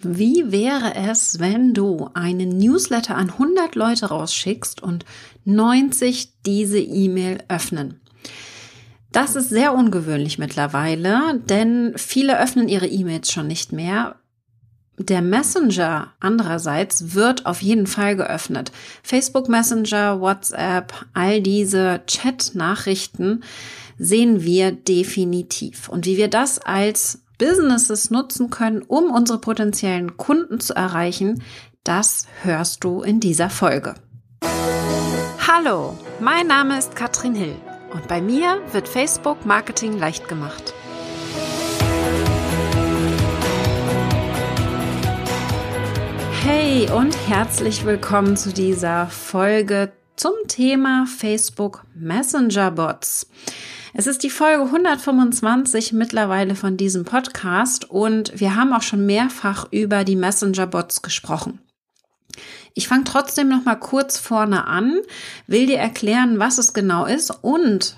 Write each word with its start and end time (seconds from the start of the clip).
Wie 0.00 0.52
wäre 0.52 0.94
es, 0.94 1.40
wenn 1.40 1.74
du 1.74 2.08
einen 2.14 2.56
Newsletter 2.58 3.16
an 3.16 3.30
100 3.30 3.74
Leute 3.74 4.06
rausschickst 4.06 4.82
und 4.82 5.04
90 5.44 6.42
diese 6.46 6.78
E-Mail 6.78 7.38
öffnen? 7.48 8.00
Das 9.10 9.34
ist 9.34 9.48
sehr 9.48 9.74
ungewöhnlich 9.74 10.38
mittlerweile, 10.38 11.40
denn 11.48 11.94
viele 11.96 12.40
öffnen 12.40 12.68
ihre 12.68 12.86
E-Mails 12.86 13.32
schon 13.32 13.48
nicht 13.48 13.72
mehr. 13.72 14.16
Der 14.98 15.22
Messenger 15.22 16.12
andererseits 16.20 17.14
wird 17.14 17.46
auf 17.46 17.62
jeden 17.62 17.86
Fall 17.86 18.16
geöffnet. 18.16 18.72
Facebook 19.02 19.48
Messenger, 19.48 20.20
WhatsApp, 20.20 20.92
all 21.14 21.40
diese 21.40 22.02
Chat-Nachrichten 22.06 23.42
sehen 23.96 24.42
wir 24.42 24.72
definitiv. 24.72 25.88
Und 25.88 26.06
wie 26.06 26.16
wir 26.16 26.28
das 26.28 26.58
als 26.58 27.22
Businesses 27.38 28.10
nutzen 28.10 28.50
können, 28.50 28.82
um 28.82 29.10
unsere 29.10 29.38
potenziellen 29.38 30.16
Kunden 30.16 30.60
zu 30.60 30.74
erreichen, 30.74 31.42
das 31.84 32.26
hörst 32.42 32.84
du 32.84 33.02
in 33.02 33.20
dieser 33.20 33.48
Folge. 33.48 33.94
Hallo, 35.46 35.96
mein 36.20 36.46
Name 36.48 36.78
ist 36.78 36.94
Katrin 36.96 37.34
Hill 37.34 37.54
und 37.92 38.06
bei 38.08 38.20
mir 38.20 38.60
wird 38.72 38.88
Facebook 38.88 39.46
Marketing 39.46 39.96
leicht 39.98 40.28
gemacht. 40.28 40.74
Hey 46.42 46.90
und 46.90 47.16
herzlich 47.28 47.84
willkommen 47.84 48.36
zu 48.36 48.52
dieser 48.52 49.06
Folge 49.06 49.92
zum 50.16 50.32
Thema 50.48 51.06
Facebook 51.06 51.84
Messenger 51.94 52.70
Bots. 52.72 53.28
Es 53.94 54.06
ist 54.06 54.22
die 54.22 54.30
Folge 54.30 54.64
125 54.64 55.92
mittlerweile 55.92 56.54
von 56.54 56.76
diesem 56.76 57.04
Podcast 57.04 57.88
und 57.90 58.38
wir 58.38 58.54
haben 58.54 58.72
auch 58.72 58.82
schon 58.82 59.06
mehrfach 59.06 59.66
über 59.70 60.04
die 60.04 60.16
Messenger-Bots 60.16 61.00
gesprochen. 61.00 61.60
Ich 62.74 62.86
fange 62.86 63.04
trotzdem 63.04 63.48
noch 63.48 63.64
mal 63.64 63.76
kurz 63.76 64.18
vorne 64.18 64.66
an, 64.66 64.98
will 65.46 65.66
dir 65.66 65.78
erklären, 65.78 66.38
was 66.38 66.58
es 66.58 66.74
genau 66.74 67.06
ist 67.06 67.30
und 67.42 67.96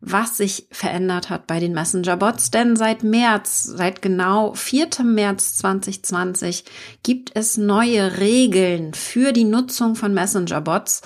was 0.00 0.36
sich 0.36 0.66
verändert 0.70 1.30
hat 1.30 1.46
bei 1.46 1.60
den 1.60 1.72
Messenger-Bots. 1.72 2.50
Denn 2.50 2.76
seit 2.76 3.02
März, 3.02 3.64
seit 3.64 4.00
genau 4.00 4.54
4. 4.54 4.88
März 5.04 5.58
2020 5.58 6.64
gibt 7.02 7.30
es 7.34 7.56
neue 7.56 8.18
Regeln 8.18 8.94
für 8.94 9.32
die 9.32 9.44
Nutzung 9.44 9.94
von 9.94 10.14
Messenger-Bots. 10.14 11.02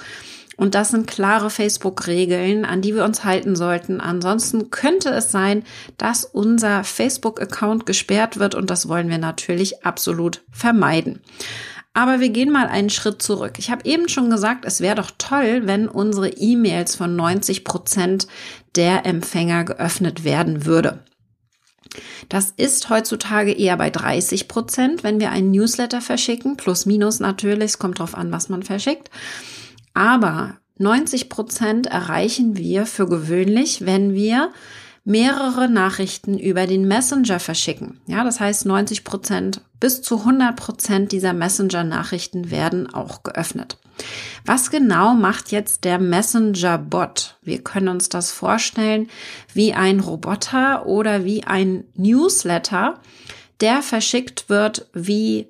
Und 0.57 0.75
das 0.75 0.89
sind 0.89 1.07
klare 1.07 1.51
Facebook-Regeln, 1.51 2.65
an 2.65 2.81
die 2.81 2.95
wir 2.95 3.05
uns 3.05 3.25
halten 3.25 3.57
sollten. 3.57 4.01
Ansonsten 4.01 4.71
könnte 4.71 5.11
es 5.11 5.31
sein, 5.31 5.65
dass 5.99 6.25
unser 6.25 6.83
Facebook-Account 6.83 7.85
gesperrt 7.85 8.39
wird 8.39 8.55
und 8.55 8.71
das 8.71 8.89
wollen 8.89 9.11
wir 9.11 9.19
natürlich 9.19 9.85
absolut 9.85 10.43
vermeiden. 10.51 11.21
Aber 11.93 12.21
wir 12.21 12.29
gehen 12.29 12.53
mal 12.53 12.67
einen 12.67 12.91
Schritt 12.91 13.23
zurück. 13.23 13.55
Ich 13.59 13.71
habe 13.71 13.87
eben 13.87 14.09
schon 14.09 14.29
gesagt, 14.29 14.67
es 14.67 14.83
wäre 14.83 14.97
doch 14.97 15.11
toll, 15.17 15.63
wenn 15.65 15.89
unsere 15.89 16.29
E-Mails 16.29 16.95
von 16.95 17.17
90 17.17 17.65
Prozent 17.65 18.27
der 18.75 19.07
Empfänger 19.07 19.65
geöffnet 19.65 20.23
werden 20.23 20.67
würde. 20.67 20.99
Das 22.29 22.53
ist 22.57 22.91
heutzutage 22.91 23.53
eher 23.53 23.77
bei 23.77 23.91
30 23.91 24.49
Prozent, 24.49 25.05
wenn 25.05 25.21
wir 25.21 25.31
einen 25.31 25.51
Newsletter 25.51 26.01
verschicken, 26.01 26.57
plus 26.57 26.85
minus 26.85 27.21
natürlich, 27.21 27.65
es 27.65 27.79
kommt 27.79 27.99
drauf 27.99 28.15
an, 28.15 28.33
was 28.33 28.49
man 28.49 28.63
verschickt. 28.63 29.11
Aber 29.97 30.59
90 30.77 31.31
Prozent 31.31 31.87
erreichen 31.87 32.59
wir 32.59 32.85
für 32.85 33.09
gewöhnlich, 33.09 33.87
wenn 33.87 34.13
wir 34.13 34.53
mehrere 35.05 35.71
Nachrichten 35.71 36.39
über 36.39 36.67
den 36.67 36.87
Messenger 36.87 37.41
verschicken. 37.41 37.99
Ja, 38.07 38.23
das 38.23 38.39
heißt 38.39 38.67
90 38.67 39.05
Prozent 39.05 39.63
bis 39.81 40.03
zu 40.03 40.19
100 40.19 40.55
Prozent 40.55 41.13
dieser 41.13 41.33
Messenger-Nachrichten 41.33 42.51
werden 42.51 42.93
auch 42.93 43.23
geöffnet. 43.23 43.79
Was 44.45 44.71
genau 44.71 45.15
macht 45.15 45.51
jetzt 45.51 45.85
der 45.85 45.99
Messenger-Bot? 45.99 47.39
Wir 47.41 47.65
können 47.65 47.89
uns 47.89 48.11
das 48.11 48.33
vorstellen 48.33 49.09
wie 49.55 49.73
ein 49.73 50.01
Roboter 50.01 50.85
oder 50.85 51.25
wie 51.25 51.45
ein 51.45 51.85
Newsletter, 51.95 53.01
der 53.63 53.81
verschickt 53.81 54.51
wird 54.51 54.91
wie 54.93 55.49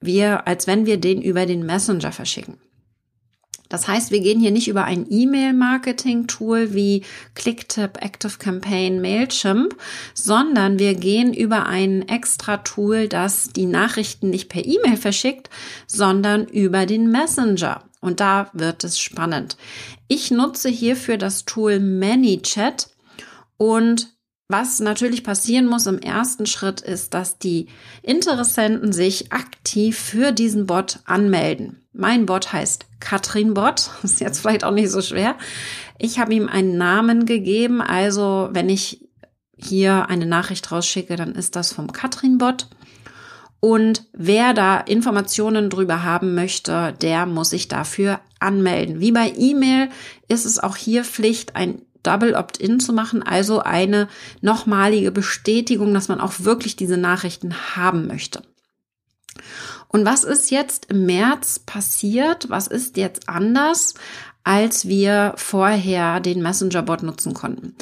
wir, 0.00 0.46
als 0.46 0.66
wenn 0.66 0.84
wir 0.84 1.00
den 1.00 1.22
über 1.22 1.46
den 1.46 1.64
Messenger 1.64 2.12
verschicken. 2.12 2.58
Das 3.68 3.88
heißt, 3.88 4.10
wir 4.10 4.20
gehen 4.20 4.40
hier 4.40 4.50
nicht 4.50 4.68
über 4.68 4.84
ein 4.84 5.06
E-Mail-Marketing-Tool 5.08 6.74
wie 6.74 7.02
Clicktip, 7.34 8.02
ActiveCampaign, 8.02 9.00
Mailchimp, 9.00 9.76
sondern 10.14 10.78
wir 10.78 10.94
gehen 10.94 11.34
über 11.34 11.66
ein 11.66 12.08
extra 12.08 12.58
Tool, 12.58 13.08
das 13.08 13.50
die 13.50 13.66
Nachrichten 13.66 14.30
nicht 14.30 14.48
per 14.48 14.64
E-Mail 14.64 14.96
verschickt, 14.96 15.50
sondern 15.86 16.46
über 16.46 16.86
den 16.86 17.10
Messenger. 17.10 17.82
Und 18.00 18.20
da 18.20 18.50
wird 18.52 18.84
es 18.84 19.00
spannend. 19.00 19.56
Ich 20.08 20.30
nutze 20.30 20.68
hierfür 20.68 21.18
das 21.18 21.44
Tool 21.44 21.80
ManyChat 21.80 22.90
und 23.56 24.15
was 24.48 24.78
natürlich 24.80 25.24
passieren 25.24 25.66
muss 25.66 25.86
im 25.86 25.98
ersten 25.98 26.46
Schritt 26.46 26.80
ist, 26.80 27.14
dass 27.14 27.38
die 27.38 27.66
Interessenten 28.02 28.92
sich 28.92 29.32
aktiv 29.32 29.98
für 29.98 30.32
diesen 30.32 30.66
Bot 30.66 31.00
anmelden. 31.04 31.82
Mein 31.92 32.26
Bot 32.26 32.52
heißt 32.52 32.86
Katrin 33.00 33.54
Bot, 33.54 33.90
ist 34.02 34.20
jetzt 34.20 34.40
vielleicht 34.40 34.64
auch 34.64 34.72
nicht 34.72 34.90
so 34.90 35.00
schwer. 35.00 35.36
Ich 35.98 36.18
habe 36.18 36.34
ihm 36.34 36.48
einen 36.48 36.76
Namen 36.76 37.26
gegeben, 37.26 37.80
also 37.80 38.48
wenn 38.52 38.68
ich 38.68 39.08
hier 39.56 40.08
eine 40.08 40.26
Nachricht 40.26 40.70
rausschicke, 40.70 41.16
dann 41.16 41.34
ist 41.34 41.56
das 41.56 41.72
vom 41.72 41.92
Katrin 41.92 42.38
Bot. 42.38 42.68
Und 43.58 44.04
wer 44.12 44.52
da 44.52 44.78
Informationen 44.78 45.70
drüber 45.70 46.04
haben 46.04 46.34
möchte, 46.34 46.94
der 47.00 47.26
muss 47.26 47.50
sich 47.50 47.68
dafür 47.68 48.20
anmelden. 48.38 49.00
Wie 49.00 49.12
bei 49.12 49.32
E-Mail 49.34 49.88
ist 50.28 50.44
es 50.44 50.58
auch 50.58 50.76
hier 50.76 51.04
Pflicht, 51.04 51.56
ein 51.56 51.80
Double 52.06 52.34
Opt-in 52.34 52.80
zu 52.80 52.92
machen, 52.92 53.22
also 53.22 53.60
eine 53.60 54.08
nochmalige 54.40 55.10
Bestätigung, 55.10 55.92
dass 55.92 56.08
man 56.08 56.20
auch 56.20 56.34
wirklich 56.40 56.76
diese 56.76 56.96
Nachrichten 56.96 57.54
haben 57.76 58.06
möchte. 58.06 58.42
Und 59.88 60.04
was 60.04 60.24
ist 60.24 60.50
jetzt 60.50 60.86
im 60.86 61.06
März 61.06 61.60
passiert? 61.60 62.50
Was 62.50 62.66
ist 62.66 62.96
jetzt 62.96 63.28
anders, 63.28 63.94
als 64.44 64.86
wir 64.86 65.34
vorher 65.36 66.20
den 66.20 66.42
Messenger-Bot 66.42 67.02
nutzen 67.02 67.34
konnten? 67.34 67.74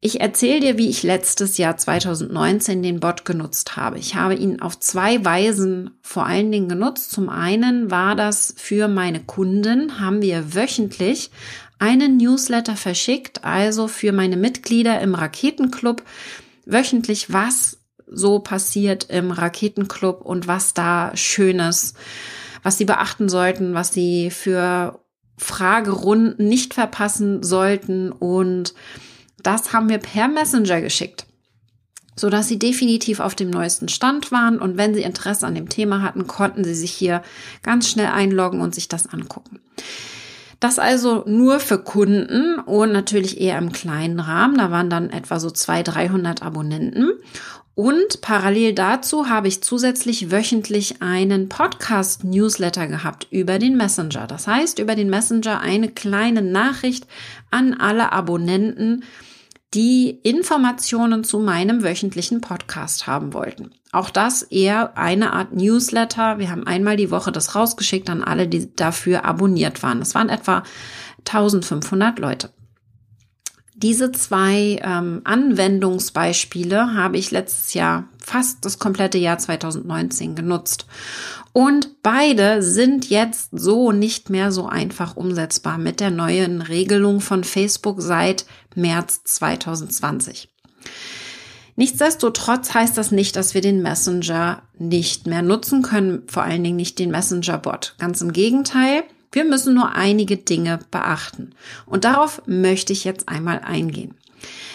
Ich 0.00 0.20
erzähle 0.20 0.60
dir, 0.60 0.78
wie 0.78 0.88
ich 0.88 1.02
letztes 1.02 1.58
Jahr 1.58 1.76
2019 1.76 2.84
den 2.84 3.00
Bot 3.00 3.24
genutzt 3.24 3.76
habe. 3.76 3.98
Ich 3.98 4.14
habe 4.14 4.36
ihn 4.36 4.62
auf 4.62 4.78
zwei 4.78 5.24
Weisen 5.24 5.98
vor 6.02 6.24
allen 6.24 6.52
Dingen 6.52 6.68
genutzt. 6.68 7.10
Zum 7.10 7.28
einen 7.28 7.90
war 7.90 8.14
das 8.14 8.54
für 8.56 8.86
meine 8.86 9.20
Kunden, 9.20 9.98
haben 9.98 10.22
wir 10.22 10.54
wöchentlich 10.54 11.32
einen 11.80 12.16
Newsletter 12.16 12.76
verschickt, 12.76 13.44
also 13.44 13.88
für 13.88 14.12
meine 14.12 14.36
Mitglieder 14.36 15.00
im 15.00 15.16
Raketenclub 15.16 16.02
wöchentlich, 16.64 17.32
was 17.32 17.78
so 18.06 18.38
passiert 18.38 19.10
im 19.10 19.32
Raketenclub 19.32 20.22
und 20.22 20.46
was 20.46 20.74
da 20.74 21.10
Schönes, 21.16 21.94
was 22.62 22.78
sie 22.78 22.84
beachten 22.84 23.28
sollten, 23.28 23.74
was 23.74 23.92
sie 23.92 24.30
für 24.30 25.00
Fragerunden 25.38 26.48
nicht 26.48 26.74
verpassen 26.74 27.42
sollten 27.42 28.12
und 28.12 28.74
das 29.42 29.72
haben 29.72 29.88
wir 29.88 29.98
per 29.98 30.28
Messenger 30.28 30.80
geschickt 30.80 31.26
so 32.18 32.30
dass 32.30 32.48
sie 32.48 32.58
definitiv 32.58 33.20
auf 33.20 33.34
dem 33.34 33.50
neuesten 33.50 33.88
Stand 33.88 34.32
waren 34.32 34.58
und 34.58 34.76
wenn 34.76 34.94
sie 34.94 35.02
Interesse 35.02 35.46
an 35.46 35.54
dem 35.54 35.68
Thema 35.68 36.02
hatten, 36.02 36.26
konnten 36.26 36.64
sie 36.64 36.74
sich 36.74 36.92
hier 36.92 37.22
ganz 37.62 37.88
schnell 37.88 38.08
einloggen 38.08 38.60
und 38.60 38.74
sich 38.74 38.88
das 38.88 39.12
angucken. 39.12 39.60
Das 40.60 40.80
also 40.80 41.22
nur 41.26 41.60
für 41.60 41.78
Kunden 41.78 42.58
und 42.58 42.90
natürlich 42.90 43.40
eher 43.40 43.58
im 43.58 43.72
kleinen 43.72 44.18
Rahmen. 44.18 44.58
Da 44.58 44.72
waren 44.72 44.90
dann 44.90 45.10
etwa 45.10 45.38
so 45.38 45.50
200, 45.50 45.94
300 45.94 46.42
Abonnenten. 46.42 47.12
Und 47.76 48.22
parallel 48.22 48.72
dazu 48.72 49.28
habe 49.28 49.46
ich 49.46 49.62
zusätzlich 49.62 50.32
wöchentlich 50.32 51.00
einen 51.00 51.48
Podcast-Newsletter 51.48 52.88
gehabt 52.88 53.28
über 53.30 53.60
den 53.60 53.76
Messenger. 53.76 54.26
Das 54.26 54.48
heißt, 54.48 54.80
über 54.80 54.96
den 54.96 55.10
Messenger 55.10 55.60
eine 55.60 55.88
kleine 55.88 56.42
Nachricht 56.42 57.06
an 57.52 57.74
alle 57.74 58.10
Abonnenten, 58.10 59.04
die 59.74 60.10
Informationen 60.22 61.24
zu 61.24 61.38
meinem 61.38 61.82
wöchentlichen 61.82 62.40
Podcast 62.40 63.06
haben 63.06 63.34
wollten. 63.34 63.72
Auch 63.92 64.10
das 64.10 64.42
eher 64.42 64.96
eine 64.96 65.32
Art 65.32 65.52
Newsletter. 65.54 66.38
Wir 66.38 66.50
haben 66.50 66.66
einmal 66.66 66.96
die 66.96 67.10
Woche 67.10 67.32
das 67.32 67.54
rausgeschickt 67.54 68.08
an 68.10 68.22
alle, 68.22 68.48
die 68.48 68.74
dafür 68.74 69.24
abonniert 69.24 69.82
waren. 69.82 69.98
Das 69.98 70.14
waren 70.14 70.28
etwa 70.28 70.62
1500 71.26 72.18
Leute. 72.18 72.50
Diese 73.80 74.10
zwei 74.10 74.80
ähm, 74.82 75.20
Anwendungsbeispiele 75.22 76.94
habe 76.94 77.16
ich 77.16 77.30
letztes 77.30 77.74
Jahr 77.74 78.08
fast 78.18 78.64
das 78.64 78.80
komplette 78.80 79.18
Jahr 79.18 79.38
2019 79.38 80.34
genutzt. 80.34 80.86
Und 81.52 82.02
beide 82.02 82.60
sind 82.60 83.08
jetzt 83.08 83.50
so 83.52 83.92
nicht 83.92 84.30
mehr 84.30 84.50
so 84.50 84.66
einfach 84.66 85.14
umsetzbar 85.14 85.78
mit 85.78 86.00
der 86.00 86.10
neuen 86.10 86.60
Regelung 86.60 87.20
von 87.20 87.44
Facebook 87.44 88.02
seit 88.02 88.46
März 88.74 89.22
2020. 89.22 90.48
Nichtsdestotrotz 91.76 92.74
heißt 92.74 92.98
das 92.98 93.12
nicht, 93.12 93.36
dass 93.36 93.54
wir 93.54 93.60
den 93.60 93.80
Messenger 93.80 94.62
nicht 94.76 95.28
mehr 95.28 95.42
nutzen 95.42 95.82
können, 95.82 96.24
vor 96.26 96.42
allen 96.42 96.64
Dingen 96.64 96.74
nicht 96.74 96.98
den 96.98 97.12
Messenger-Bot. 97.12 97.94
Ganz 98.00 98.20
im 98.22 98.32
Gegenteil, 98.32 99.04
wir 99.32 99.44
müssen 99.44 99.74
nur 99.74 99.92
einige 99.92 100.36
Dinge 100.36 100.78
beachten. 100.90 101.54
Und 101.86 102.04
darauf 102.04 102.42
möchte 102.46 102.92
ich 102.92 103.04
jetzt 103.04 103.28
einmal 103.28 103.60
eingehen. 103.60 104.14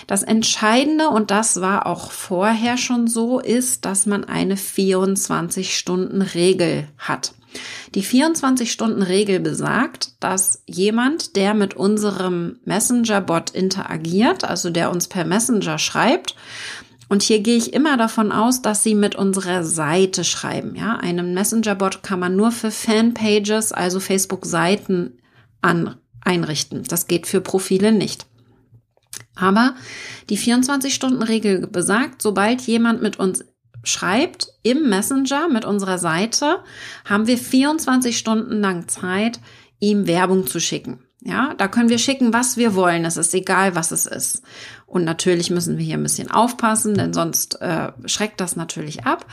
Das 0.07 0.23
Entscheidende, 0.23 1.09
und 1.09 1.29
das 1.31 1.59
war 1.61 1.87
auch 1.87 2.11
vorher 2.11 2.75
schon 2.77 3.07
so, 3.07 3.39
ist, 3.39 3.85
dass 3.85 4.05
man 4.05 4.25
eine 4.25 4.55
24-Stunden-Regel 4.55 6.87
hat. 6.97 7.33
Die 7.95 8.03
24-Stunden-Regel 8.03 9.39
besagt, 9.39 10.09
dass 10.19 10.61
jemand, 10.65 11.35
der 11.35 11.53
mit 11.53 11.75
unserem 11.75 12.57
Messenger-Bot 12.65 13.51
interagiert, 13.51 14.43
also 14.43 14.71
der 14.71 14.89
uns 14.89 15.07
per 15.07 15.25
Messenger 15.25 15.77
schreibt, 15.77 16.35
und 17.13 17.21
hier 17.21 17.41
gehe 17.41 17.57
ich 17.57 17.73
immer 17.73 17.95
davon 17.95 18.31
aus, 18.31 18.63
dass 18.63 18.81
Sie 18.81 18.95
mit 18.95 19.13
unserer 19.13 19.63
Seite 19.63 20.23
schreiben. 20.23 20.73
Ja, 20.73 20.95
einen 20.95 21.35
Messenger-Bot 21.35 22.01
kann 22.01 22.19
man 22.19 22.35
nur 22.35 22.51
für 22.51 22.71
Fanpages, 22.71 23.71
also 23.71 23.99
Facebook-Seiten 23.99 25.19
an, 25.61 25.97
einrichten. 26.21 26.81
Das 26.85 27.05
geht 27.05 27.27
für 27.27 27.39
Profile 27.39 27.91
nicht. 27.91 28.25
Aber 29.35 29.75
die 30.31 30.39
24-Stunden-Regel 30.39 31.67
besagt, 31.67 32.23
sobald 32.23 32.61
jemand 32.61 33.03
mit 33.03 33.19
uns 33.19 33.45
schreibt 33.83 34.47
im 34.63 34.89
Messenger 34.89 35.49
mit 35.49 35.65
unserer 35.65 35.99
Seite, 35.99 36.63
haben 37.05 37.27
wir 37.27 37.37
24 37.37 38.17
Stunden 38.17 38.59
lang 38.59 38.87
Zeit, 38.87 39.39
ihm 39.79 40.07
Werbung 40.07 40.47
zu 40.47 40.59
schicken. 40.59 41.05
Ja, 41.25 41.53
da 41.57 41.69
können 41.69 41.87
wir 41.87 41.99
schicken, 41.99 42.33
was 42.33 42.57
wir 42.57 42.75
wollen. 42.75 43.05
Es 43.05 43.15
ist 43.15 43.33
egal, 43.33 43.75
was 43.75 43.91
es 43.91 44.05
ist. 44.05 44.43
Und 44.85 45.05
natürlich 45.05 45.49
müssen 45.49 45.77
wir 45.77 45.85
hier 45.85 45.95
ein 45.97 46.03
bisschen 46.03 46.29
aufpassen, 46.29 46.95
denn 46.95 47.13
sonst 47.13 47.61
äh, 47.61 47.93
schreckt 48.05 48.41
das 48.41 48.57
natürlich 48.57 49.05
ab. 49.05 49.25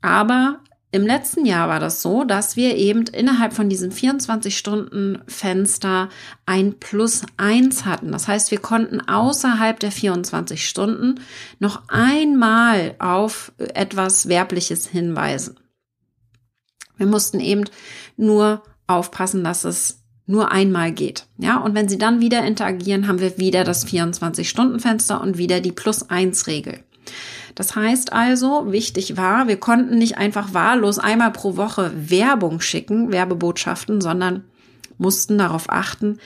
Aber 0.00 0.60
im 0.92 1.04
letzten 1.06 1.44
Jahr 1.44 1.68
war 1.68 1.80
das 1.80 2.02
so, 2.02 2.22
dass 2.24 2.54
wir 2.56 2.76
eben 2.76 3.08
innerhalb 3.08 3.52
von 3.52 3.68
diesem 3.68 3.90
24-Stunden-Fenster 3.90 6.08
ein 6.46 6.78
Plus 6.78 7.22
eins 7.36 7.84
hatten. 7.84 8.12
Das 8.12 8.28
heißt, 8.28 8.52
wir 8.52 8.60
konnten 8.60 9.00
außerhalb 9.00 9.80
der 9.80 9.90
24 9.90 10.64
Stunden 10.66 11.16
noch 11.58 11.82
einmal 11.88 12.94
auf 13.00 13.50
etwas 13.58 14.28
Werbliches 14.28 14.86
hinweisen. 14.86 15.58
Wir 16.96 17.06
mussten 17.06 17.40
eben 17.40 17.64
nur 18.16 18.62
aufpassen, 18.86 19.42
dass 19.44 19.64
es 19.64 19.98
nur 20.28 20.52
einmal 20.52 20.92
geht. 20.92 21.26
Ja, 21.38 21.56
und 21.56 21.74
wenn 21.74 21.88
sie 21.88 21.98
dann 21.98 22.20
wieder 22.20 22.44
interagieren, 22.44 23.08
haben 23.08 23.18
wir 23.18 23.38
wieder 23.38 23.64
das 23.64 23.86
24-Stunden-Fenster 23.86 25.20
und 25.20 25.38
wieder 25.38 25.60
die 25.60 25.72
Plus-1-Regel. 25.72 26.80
Das 27.54 27.74
heißt 27.74 28.12
also, 28.12 28.70
wichtig 28.70 29.16
war, 29.16 29.48
wir 29.48 29.56
konnten 29.56 29.98
nicht 29.98 30.18
einfach 30.18 30.52
wahllos 30.52 30.98
einmal 30.98 31.32
pro 31.32 31.56
Woche 31.56 31.90
Werbung 31.96 32.60
schicken, 32.60 33.10
Werbebotschaften, 33.10 34.00
sondern 34.02 34.44
mussten 34.98 35.38
darauf 35.38 35.70
achten, 35.70 36.18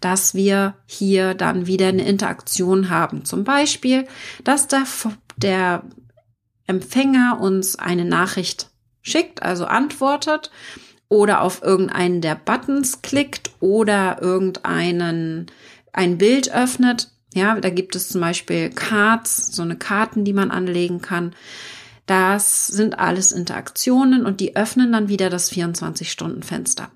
dass 0.00 0.34
wir 0.34 0.74
hier 0.86 1.34
dann 1.34 1.66
wieder 1.66 1.88
eine 1.88 2.06
Interaktion 2.06 2.88
haben. 2.88 3.26
Zum 3.26 3.44
Beispiel, 3.44 4.06
dass 4.42 4.68
der, 4.68 4.84
der 5.36 5.82
Empfänger 6.66 7.38
uns 7.40 7.76
eine 7.76 8.06
Nachricht 8.06 8.70
schickt, 9.02 9.42
also 9.42 9.66
antwortet 9.66 10.50
oder 11.10 11.42
auf 11.42 11.62
irgendeinen 11.62 12.22
der 12.22 12.36
Buttons 12.36 13.02
klickt 13.02 13.50
oder 13.60 14.22
irgendeinen 14.22 15.46
ein 15.92 16.16
Bild 16.16 16.54
öffnet, 16.54 17.10
ja, 17.34 17.60
da 17.60 17.68
gibt 17.68 17.94
es 17.94 18.08
zum 18.08 18.22
Beispiel 18.22 18.70
Cards, 18.70 19.54
so 19.54 19.62
eine 19.62 19.76
Karten, 19.76 20.24
die 20.24 20.32
man 20.32 20.50
anlegen 20.50 21.02
kann. 21.02 21.34
Das 22.06 22.66
sind 22.66 22.98
alles 22.98 23.32
Interaktionen 23.32 24.24
und 24.24 24.40
die 24.40 24.56
öffnen 24.56 24.90
dann 24.92 25.08
wieder 25.08 25.30
das 25.30 25.52
24-Stunden-Fenster. 25.52 26.90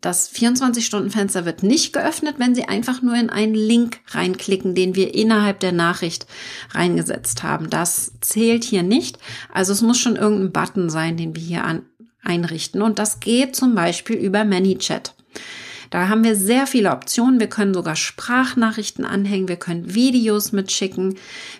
Das 0.00 0.32
24-Stunden-Fenster 0.32 1.44
wird 1.44 1.62
nicht 1.62 1.92
geöffnet, 1.92 2.36
wenn 2.38 2.56
Sie 2.56 2.64
einfach 2.64 3.02
nur 3.02 3.14
in 3.14 3.30
einen 3.30 3.54
Link 3.54 4.00
reinklicken, 4.08 4.74
den 4.74 4.96
wir 4.96 5.14
innerhalb 5.14 5.60
der 5.60 5.70
Nachricht 5.70 6.26
reingesetzt 6.70 7.44
haben. 7.44 7.70
Das 7.70 8.12
zählt 8.20 8.64
hier 8.64 8.82
nicht. 8.82 9.18
Also 9.52 9.72
es 9.72 9.80
muss 9.80 9.98
schon 9.98 10.16
irgendein 10.16 10.52
Button 10.52 10.90
sein, 10.90 11.16
den 11.16 11.36
wir 11.36 11.42
hier 11.42 11.64
an, 11.64 11.82
einrichten. 12.22 12.82
Und 12.82 12.98
das 12.98 13.20
geht 13.20 13.56
zum 13.56 13.74
Beispiel 13.74 14.16
über 14.16 14.44
ManyChat. 14.44 15.14
Da 15.92 16.08
haben 16.08 16.24
wir 16.24 16.36
sehr 16.36 16.66
viele 16.66 16.90
Optionen. 16.90 17.38
Wir 17.38 17.48
können 17.48 17.74
sogar 17.74 17.96
Sprachnachrichten 17.96 19.04
anhängen, 19.04 19.46
wir 19.46 19.56
können 19.56 19.94
Videos 19.94 20.50
mitschicken, 20.50 21.18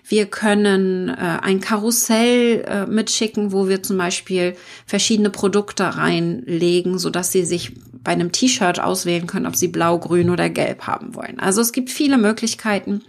wir 0.08 0.24
können 0.24 1.10
äh, 1.10 1.38
ein 1.42 1.60
Karussell 1.60 2.64
äh, 2.66 2.86
mitschicken, 2.86 3.52
wo 3.52 3.68
wir 3.68 3.82
zum 3.82 3.98
Beispiel 3.98 4.56
verschiedene 4.86 5.28
Produkte 5.28 5.98
reinlegen, 5.98 6.98
so 6.98 7.10
dass 7.10 7.30
sie 7.30 7.44
sich 7.44 7.72
bei 8.02 8.12
einem 8.12 8.32
T-Shirt 8.32 8.80
auswählen 8.80 9.26
können, 9.26 9.46
ob 9.46 9.54
sie 9.54 9.68
blau, 9.68 9.98
grün 9.98 10.30
oder 10.30 10.48
gelb 10.48 10.86
haben 10.86 11.14
wollen. 11.14 11.38
Also 11.38 11.60
es 11.60 11.72
gibt 11.72 11.90
viele 11.90 12.16
Möglichkeiten. 12.16 13.02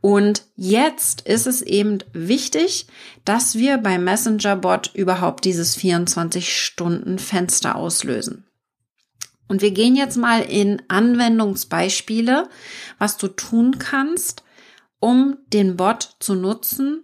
Und 0.00 0.44
jetzt 0.54 1.22
ist 1.22 1.46
es 1.46 1.60
eben 1.60 1.98
wichtig, 2.12 2.86
dass 3.24 3.56
wir 3.56 3.78
beim 3.78 4.04
Messenger-Bot 4.04 4.92
überhaupt 4.94 5.44
dieses 5.44 5.76
24-Stunden-Fenster 5.76 7.74
auslösen. 7.74 8.44
Und 9.48 9.62
wir 9.62 9.72
gehen 9.72 9.96
jetzt 9.96 10.16
mal 10.16 10.42
in 10.42 10.82
Anwendungsbeispiele, 10.88 12.48
was 12.98 13.16
du 13.16 13.28
tun 13.28 13.78
kannst, 13.78 14.44
um 15.00 15.38
den 15.52 15.76
Bot 15.76 16.16
zu 16.20 16.34
nutzen, 16.34 17.02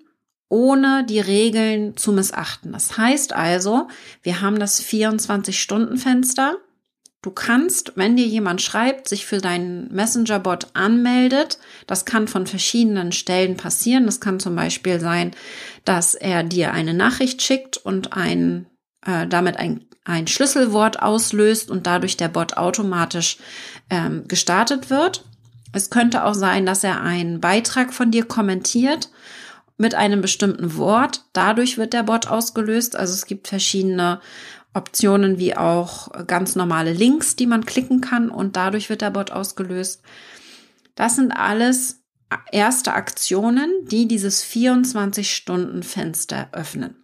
ohne 0.48 1.04
die 1.04 1.20
Regeln 1.20 1.96
zu 1.96 2.12
missachten. 2.12 2.72
Das 2.72 2.96
heißt 2.96 3.32
also, 3.32 3.88
wir 4.22 4.40
haben 4.40 4.58
das 4.58 4.82
24-Stunden-Fenster. 4.84 6.56
Du 7.24 7.30
kannst, 7.30 7.92
wenn 7.94 8.16
dir 8.16 8.26
jemand 8.26 8.60
schreibt, 8.60 9.08
sich 9.08 9.24
für 9.24 9.38
deinen 9.38 9.90
Messenger-Bot 9.90 10.66
anmeldet, 10.74 11.58
das 11.86 12.04
kann 12.04 12.28
von 12.28 12.46
verschiedenen 12.46 13.12
Stellen 13.12 13.56
passieren. 13.56 14.04
Das 14.04 14.20
kann 14.20 14.40
zum 14.40 14.54
Beispiel 14.54 15.00
sein, 15.00 15.30
dass 15.86 16.14
er 16.14 16.42
dir 16.42 16.74
eine 16.74 16.92
Nachricht 16.92 17.40
schickt 17.40 17.78
und 17.78 18.12
ein, 18.12 18.66
äh, 19.06 19.26
damit 19.26 19.56
ein 19.56 19.86
ein 20.04 20.26
Schlüsselwort 20.26 21.00
auslöst 21.00 21.70
und 21.70 21.86
dadurch 21.86 22.18
der 22.18 22.28
Bot 22.28 22.58
automatisch 22.58 23.38
ähm, 23.88 24.28
gestartet 24.28 24.90
wird. 24.90 25.24
Es 25.72 25.88
könnte 25.88 26.24
auch 26.24 26.34
sein, 26.34 26.66
dass 26.66 26.84
er 26.84 27.00
einen 27.00 27.40
Beitrag 27.40 27.94
von 27.94 28.10
dir 28.10 28.24
kommentiert 28.26 29.08
mit 29.78 29.94
einem 29.94 30.20
bestimmten 30.20 30.76
Wort. 30.76 31.24
Dadurch 31.32 31.78
wird 31.78 31.94
der 31.94 32.02
Bot 32.02 32.26
ausgelöst. 32.26 32.96
Also 32.96 33.14
es 33.14 33.24
gibt 33.24 33.48
verschiedene 33.48 34.20
Optionen 34.74 35.38
wie 35.38 35.56
auch 35.56 36.26
ganz 36.26 36.56
normale 36.56 36.92
Links, 36.92 37.36
die 37.36 37.46
man 37.46 37.64
klicken 37.64 38.00
kann 38.00 38.28
und 38.28 38.56
dadurch 38.56 38.90
wird 38.90 39.00
der 39.00 39.10
Bot 39.10 39.30
ausgelöst. 39.30 40.02
Das 40.94 41.16
sind 41.16 41.32
alles 41.32 42.00
erste 42.50 42.94
Aktionen, 42.94 43.70
die 43.90 44.08
dieses 44.08 44.44
24-Stunden-Fenster 44.44 46.48
öffnen. 46.52 46.96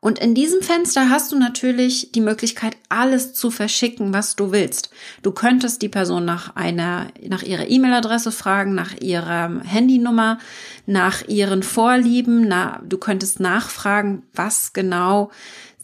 Und 0.00 0.18
in 0.18 0.34
diesem 0.34 0.60
Fenster 0.60 1.08
hast 1.08 1.32
du 1.32 1.38
natürlich 1.38 2.12
die 2.12 2.20
Möglichkeit, 2.20 2.76
alles 2.90 3.32
zu 3.32 3.50
verschicken, 3.50 4.12
was 4.12 4.36
du 4.36 4.52
willst. 4.52 4.90
Du 5.22 5.32
könntest 5.32 5.80
die 5.80 5.88
Person 5.88 6.26
nach 6.26 6.54
einer, 6.54 7.06
nach 7.26 7.42
ihrer 7.42 7.68
E-Mail-Adresse 7.68 8.32
fragen, 8.32 8.74
nach 8.74 8.94
ihrer 9.00 9.62
Handynummer, 9.64 10.38
nach 10.84 11.26
ihren 11.26 11.62
Vorlieben, 11.62 12.46
na, 12.46 12.82
du 12.84 12.98
könntest 12.98 13.40
nachfragen, 13.40 14.24
was 14.34 14.74
genau 14.74 15.30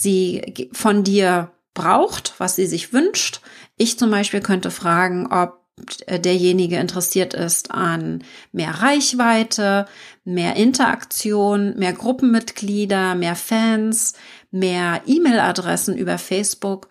sie 0.02 0.70
von 0.72 1.04
dir 1.04 1.52
braucht, 1.74 2.34
was 2.38 2.56
sie 2.56 2.66
sich 2.66 2.92
wünscht. 2.92 3.40
Ich 3.76 3.98
zum 3.98 4.10
Beispiel 4.10 4.40
könnte 4.40 4.70
fragen, 4.70 5.26
ob 5.32 5.62
derjenige 6.08 6.76
interessiert 6.76 7.34
ist 7.34 7.70
an 7.70 8.24
mehr 8.52 8.82
Reichweite, 8.82 9.86
mehr 10.24 10.56
Interaktion, 10.56 11.76
mehr 11.78 11.92
Gruppenmitglieder, 11.92 13.14
mehr 13.14 13.36
Fans, 13.36 14.12
mehr 14.50 15.00
E-Mail-Adressen 15.06 15.96
über 15.96 16.18
Facebook. 16.18 16.88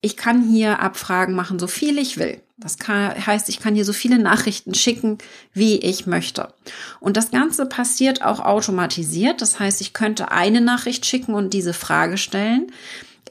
Ich 0.00 0.16
kann 0.16 0.42
hier 0.42 0.80
Abfragen 0.80 1.34
machen, 1.34 1.58
so 1.58 1.66
viel 1.66 1.98
ich 1.98 2.16
will. 2.16 2.40
Das 2.58 2.78
kann, 2.78 3.14
heißt, 3.26 3.50
ich 3.50 3.60
kann 3.60 3.74
hier 3.74 3.84
so 3.84 3.92
viele 3.92 4.18
Nachrichten 4.18 4.74
schicken, 4.74 5.18
wie 5.52 5.76
ich 5.76 6.06
möchte. 6.06 6.54
Und 7.00 7.18
das 7.18 7.30
Ganze 7.30 7.66
passiert 7.66 8.24
auch 8.24 8.40
automatisiert. 8.40 9.42
Das 9.42 9.60
heißt, 9.60 9.82
ich 9.82 9.92
könnte 9.92 10.30
eine 10.30 10.62
Nachricht 10.62 11.04
schicken 11.04 11.34
und 11.34 11.52
diese 11.52 11.74
Frage 11.74 12.16
stellen. 12.16 12.72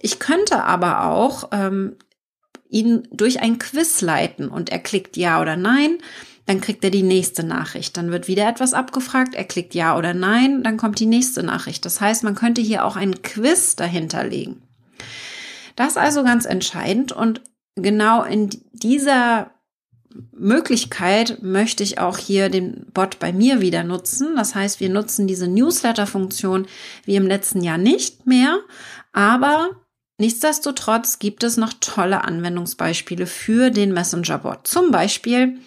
Ich 0.01 0.19
könnte 0.19 0.63
aber 0.63 1.05
auch 1.05 1.49
ähm, 1.51 1.95
ihn 2.69 3.07
durch 3.11 3.39
ein 3.41 3.57
Quiz 3.57 4.01
leiten 4.01 4.47
und 4.49 4.69
er 4.69 4.79
klickt 4.79 5.17
Ja 5.17 5.41
oder 5.41 5.55
Nein, 5.55 5.97
dann 6.45 6.61
kriegt 6.61 6.83
er 6.83 6.91
die 6.91 7.01
nächste 7.01 7.43
Nachricht. 7.43 7.97
Dann 7.97 8.11
wird 8.11 8.27
wieder 8.27 8.47
etwas 8.47 8.75
abgefragt, 8.75 9.33
er 9.33 9.45
klickt 9.45 9.73
Ja 9.73 9.97
oder 9.97 10.13
Nein, 10.13 10.61
dann 10.61 10.77
kommt 10.77 10.99
die 10.99 11.07
nächste 11.07 11.41
Nachricht. 11.41 11.85
Das 11.85 11.99
heißt, 11.99 12.23
man 12.23 12.35
könnte 12.35 12.61
hier 12.61 12.85
auch 12.85 12.95
ein 12.95 13.23
Quiz 13.23 13.75
dahinter 13.75 14.23
legen. 14.23 14.61
Das 15.75 15.89
ist 15.89 15.97
also 15.97 16.23
ganz 16.23 16.45
entscheidend 16.45 17.11
und 17.11 17.41
genau 17.75 18.23
in 18.23 18.49
dieser 18.73 19.51
Möglichkeit 20.31 21.41
möchte 21.41 21.83
ich 21.83 21.99
auch 21.99 22.17
hier 22.17 22.49
den 22.49 22.85
Bot 22.93 23.19
bei 23.19 23.33
mir 23.33 23.61
wieder 23.61 23.83
nutzen. 23.83 24.35
Das 24.35 24.55
heißt, 24.55 24.79
wir 24.79 24.89
nutzen 24.89 25.27
diese 25.27 25.47
Newsletter-Funktion 25.47 26.67
wie 27.03 27.15
im 27.15 27.27
letzten 27.27 27.61
Jahr 27.61 27.77
nicht 27.77 28.25
mehr, 28.25 28.59
aber 29.11 29.69
nichtsdestotrotz 30.17 31.19
gibt 31.19 31.43
es 31.43 31.57
noch 31.57 31.73
tolle 31.79 32.23
Anwendungsbeispiele 32.23 33.27
für 33.27 33.71
den 33.71 33.93
Messenger-Bot. 33.93 34.67
Zum 34.67 34.91
Beispiel 34.91 35.59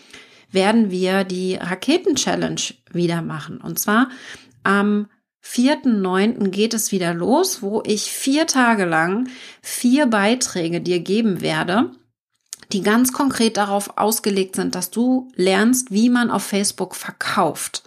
werden 0.50 0.90
wir 0.90 1.24
die 1.24 1.56
Raketen-Challenge 1.56 2.60
wieder 2.90 3.20
machen. 3.20 3.60
Und 3.60 3.78
zwar 3.78 4.08
am 4.64 5.08
4.9. 5.44 6.48
geht 6.48 6.74
es 6.74 6.92
wieder 6.92 7.14
los, 7.14 7.62
wo 7.62 7.82
ich 7.86 8.12
vier 8.12 8.46
Tage 8.46 8.84
lang 8.84 9.28
vier 9.62 10.06
Beiträge 10.06 10.80
dir 10.80 11.00
geben 11.00 11.40
werde, 11.40 11.90
die 12.72 12.82
ganz 12.82 13.12
konkret 13.12 13.56
darauf 13.56 13.96
ausgelegt 13.96 14.56
sind, 14.56 14.74
dass 14.74 14.90
du 14.90 15.30
lernst, 15.34 15.90
wie 15.90 16.10
man 16.10 16.30
auf 16.30 16.42
Facebook 16.42 16.94
verkauft. 16.94 17.82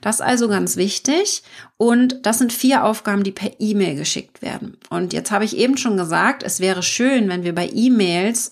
Das 0.00 0.16
ist 0.16 0.22
also 0.22 0.48
ganz 0.48 0.76
wichtig. 0.76 1.42
Und 1.76 2.26
das 2.26 2.38
sind 2.38 2.52
vier 2.52 2.84
Aufgaben, 2.84 3.24
die 3.24 3.32
per 3.32 3.52
E-Mail 3.58 3.96
geschickt 3.96 4.42
werden. 4.42 4.78
Und 4.90 5.12
jetzt 5.12 5.30
habe 5.30 5.44
ich 5.44 5.56
eben 5.56 5.76
schon 5.76 5.96
gesagt, 5.96 6.42
es 6.42 6.60
wäre 6.60 6.82
schön, 6.82 7.28
wenn 7.28 7.44
wir 7.44 7.54
bei 7.54 7.68
E-Mails 7.72 8.50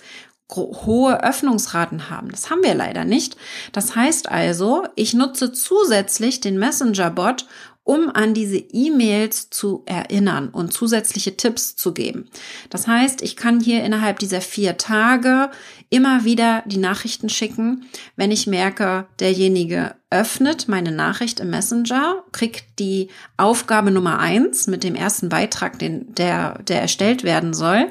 hohe 0.50 1.22
Öffnungsraten 1.22 2.10
haben. 2.10 2.30
Das 2.30 2.50
haben 2.50 2.62
wir 2.62 2.74
leider 2.74 3.04
nicht. 3.04 3.36
Das 3.72 3.96
heißt 3.96 4.30
also, 4.30 4.86
ich 4.94 5.14
nutze 5.14 5.52
zusätzlich 5.52 6.40
den 6.40 6.58
Messenger-Bot, 6.58 7.46
um 7.84 8.10
an 8.10 8.32
diese 8.32 8.56
E-Mails 8.56 9.50
zu 9.50 9.82
erinnern 9.84 10.48
und 10.48 10.72
zusätzliche 10.72 11.36
Tipps 11.36 11.76
zu 11.76 11.92
geben. 11.92 12.28
Das 12.70 12.86
heißt, 12.86 13.20
ich 13.20 13.36
kann 13.36 13.60
hier 13.60 13.84
innerhalb 13.84 14.18
dieser 14.18 14.40
vier 14.40 14.78
Tage 14.78 15.50
immer 15.90 16.24
wieder 16.24 16.64
die 16.66 16.78
Nachrichten 16.78 17.28
schicken, 17.28 17.84
wenn 18.16 18.30
ich 18.32 18.46
merke, 18.46 19.06
derjenige 19.20 19.94
öffnet 20.08 20.66
meine 20.66 20.92
Nachricht 20.92 21.40
im 21.40 21.50
Messenger, 21.50 22.24
kriegt 22.32 22.78
die 22.78 23.08
Aufgabe 23.36 23.90
Nummer 23.90 24.18
eins 24.18 24.66
mit 24.66 24.82
dem 24.82 24.94
ersten 24.94 25.28
Beitrag, 25.28 25.78
den, 25.78 26.14
der, 26.14 26.62
der 26.62 26.80
erstellt 26.80 27.22
werden 27.22 27.52
soll 27.52 27.90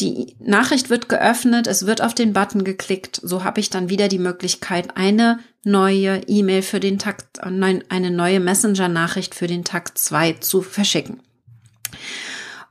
die 0.00 0.36
Nachricht 0.38 0.90
wird 0.90 1.08
geöffnet, 1.08 1.66
es 1.66 1.86
wird 1.86 2.02
auf 2.02 2.14
den 2.14 2.32
Button 2.32 2.64
geklickt. 2.64 3.20
So 3.22 3.44
habe 3.44 3.60
ich 3.60 3.70
dann 3.70 3.88
wieder 3.88 4.08
die 4.08 4.18
Möglichkeit, 4.18 4.96
eine 4.96 5.38
neue 5.64 6.22
E-Mail 6.26 6.62
für 6.62 6.80
den 6.80 6.98
Tag, 6.98 7.24
nein, 7.48 7.84
eine 7.88 8.10
neue 8.10 8.40
Messenger-Nachricht 8.40 9.34
für 9.34 9.46
den 9.46 9.64
Tag 9.64 9.96
zwei 9.98 10.32
zu 10.32 10.62
verschicken. 10.62 11.20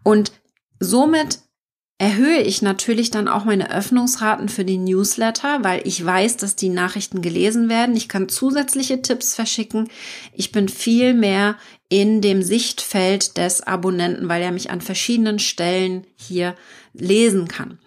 Und 0.03 0.31
somit 0.79 1.39
erhöhe 1.99 2.41
ich 2.41 2.61
natürlich 2.61 3.11
dann 3.11 3.27
auch 3.27 3.43
meine 3.43 3.71
Öffnungsraten 3.71 4.47
für 4.47 4.63
den 4.63 4.85
Newsletter, 4.85 5.59
weil 5.63 5.85
ich 5.85 6.03
weiß, 6.03 6.37
dass 6.37 6.55
die 6.55 6.69
Nachrichten 6.69 7.21
gelesen 7.21 7.67
werden. 7.67 7.95
Ich 7.95 8.07
kann 8.07 8.29
zusätzliche 8.29 9.01
Tipps 9.01 9.35
verschicken. 9.35 9.89
Ich 10.31 10.53
bin 10.53 10.69
viel 10.69 11.13
mehr 11.13 11.57
in 11.89 12.21
dem 12.21 12.41
Sichtfeld 12.41 13.37
des 13.37 13.61
Abonnenten, 13.61 14.29
weil 14.29 14.41
er 14.41 14.53
mich 14.53 14.71
an 14.71 14.79
verschiedenen 14.79 15.39
Stellen 15.39 16.07
hier 16.15 16.55
lesen 16.93 17.47
kann. 17.47 17.79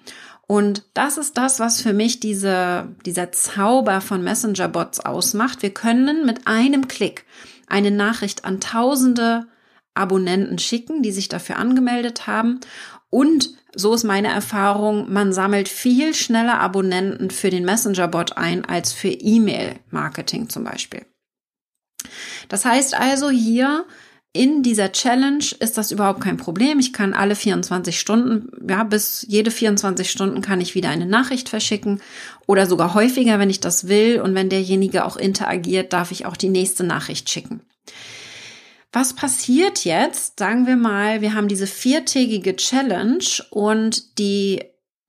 Und 0.46 0.84
das 0.94 1.16
ist 1.16 1.38
das, 1.38 1.60
was 1.60 1.80
für 1.80 1.92
mich 1.92 2.20
diese, 2.20 2.94
dieser 3.06 3.32
Zauber 3.32 4.00
von 4.00 4.22
Messenger-Bots 4.22 5.00
ausmacht. 5.00 5.62
Wir 5.62 5.72
können 5.72 6.26
mit 6.26 6.46
einem 6.46 6.88
Klick 6.88 7.24
eine 7.68 7.90
Nachricht 7.90 8.44
an 8.44 8.60
tausende 8.60 9.46
Abonnenten 9.94 10.58
schicken, 10.58 11.02
die 11.02 11.12
sich 11.12 11.28
dafür 11.28 11.56
angemeldet 11.56 12.26
haben. 12.26 12.60
Und 13.08 13.50
so 13.74 13.94
ist 13.94 14.04
meine 14.04 14.28
Erfahrung, 14.28 15.10
man 15.12 15.32
sammelt 15.32 15.68
viel 15.68 16.14
schneller 16.14 16.60
Abonnenten 16.60 17.30
für 17.30 17.50
den 17.50 17.64
Messenger-Bot 17.64 18.36
ein 18.36 18.64
als 18.64 18.92
für 18.92 19.08
E-Mail-Marketing 19.08 20.48
zum 20.48 20.64
Beispiel. 20.64 21.06
Das 22.48 22.64
heißt 22.64 22.94
also 22.94 23.30
hier 23.30 23.86
in 24.34 24.62
dieser 24.62 24.92
Challenge 24.92 25.44
ist 25.58 25.76
das 25.76 25.90
überhaupt 25.90 26.22
kein 26.22 26.38
Problem. 26.38 26.78
Ich 26.78 26.94
kann 26.94 27.12
alle 27.12 27.36
24 27.36 28.00
Stunden, 28.00 28.50
ja, 28.66 28.82
bis 28.82 29.26
jede 29.28 29.50
24 29.50 30.10
Stunden 30.10 30.40
kann 30.40 30.62
ich 30.62 30.74
wieder 30.74 30.88
eine 30.88 31.04
Nachricht 31.04 31.50
verschicken 31.50 32.00
oder 32.46 32.66
sogar 32.66 32.94
häufiger, 32.94 33.38
wenn 33.38 33.50
ich 33.50 33.60
das 33.60 33.88
will. 33.88 34.22
Und 34.22 34.34
wenn 34.34 34.48
derjenige 34.48 35.04
auch 35.04 35.16
interagiert, 35.16 35.92
darf 35.92 36.12
ich 36.12 36.24
auch 36.24 36.36
die 36.36 36.48
nächste 36.48 36.82
Nachricht 36.82 37.28
schicken. 37.28 37.60
Was 38.90 39.14
passiert 39.14 39.84
jetzt? 39.84 40.38
Sagen 40.38 40.66
wir 40.66 40.76
mal, 40.76 41.20
wir 41.20 41.34
haben 41.34 41.48
diese 41.48 41.66
viertägige 41.66 42.56
Challenge 42.56 43.24
und 43.50 44.18
die 44.18 44.62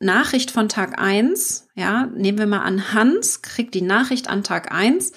Nachricht 0.03 0.51
von 0.51 0.69
Tag 0.69 0.99
eins. 0.99 1.67
ja, 1.75 2.07
nehmen 2.15 2.37
wir 2.37 2.47
mal 2.47 2.61
an, 2.61 2.93
Hans 2.93 3.41
kriegt 3.41 3.73
die 3.73 3.81
Nachricht 3.81 4.29
an 4.29 4.43
Tag 4.43 4.71
eins 4.71 5.11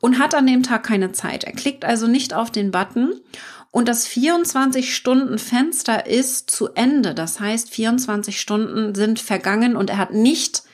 und 0.00 0.18
hat 0.18 0.34
an 0.34 0.46
dem 0.46 0.62
Tag 0.62 0.82
keine 0.82 1.12
Zeit. 1.12 1.44
Er 1.44 1.52
klickt 1.52 1.84
also 1.84 2.06
nicht 2.06 2.34
auf 2.34 2.50
den 2.50 2.70
Button 2.70 3.14
und 3.70 3.86
das 3.88 4.08
24-Stunden-Fenster 4.08 6.06
ist 6.06 6.50
zu 6.50 6.70
Ende. 6.74 7.14
Das 7.14 7.38
heißt, 7.38 7.70
24 7.70 8.40
Stunden 8.40 8.94
sind 8.94 9.20
vergangen 9.20 9.76
und 9.76 9.90
er 9.90 9.98
hat 9.98 10.12
nicht 10.12 10.64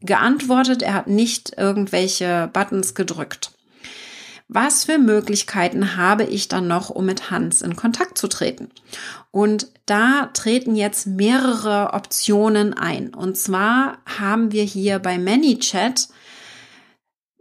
geantwortet, 0.00 0.82
er 0.82 0.94
hat 0.94 1.08
nicht 1.08 1.58
irgendwelche 1.58 2.48
Buttons 2.52 2.94
gedrückt. 2.94 3.50
Was 4.48 4.84
für 4.84 4.96
Möglichkeiten 4.96 5.96
habe 5.96 6.24
ich 6.24 6.48
dann 6.48 6.68
noch, 6.68 6.88
um 6.88 7.04
mit 7.04 7.30
Hans 7.30 7.60
in 7.60 7.76
Kontakt 7.76 8.16
zu 8.16 8.28
treten? 8.28 8.70
Und 9.30 9.70
da 9.84 10.30
treten 10.32 10.74
jetzt 10.74 11.06
mehrere 11.06 11.92
Optionen 11.92 12.72
ein. 12.72 13.12
Und 13.12 13.36
zwar 13.36 13.98
haben 14.06 14.50
wir 14.50 14.64
hier 14.64 15.00
bei 15.00 15.18
ManyChat 15.18 16.08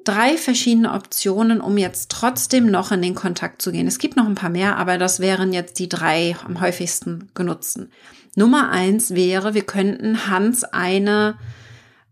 drei 0.03 0.37
verschiedene 0.37 0.93
Optionen, 0.93 1.61
um 1.61 1.77
jetzt 1.77 2.11
trotzdem 2.11 2.69
noch 2.69 2.91
in 2.91 3.01
den 3.01 3.15
Kontakt 3.15 3.61
zu 3.61 3.71
gehen. 3.71 3.87
Es 3.87 3.99
gibt 3.99 4.17
noch 4.17 4.25
ein 4.25 4.35
paar 4.35 4.49
mehr, 4.49 4.77
aber 4.77 4.97
das 4.97 5.21
wären 5.21 5.53
jetzt 5.53 5.79
die 5.79 5.89
drei 5.89 6.35
am 6.45 6.59
häufigsten 6.59 7.29
genutzten. 7.33 7.91
Nummer 8.35 8.69
eins 8.69 9.15
wäre, 9.15 9.53
wir 9.53 9.65
könnten 9.65 10.27
Hans 10.27 10.65
eine 10.65 11.37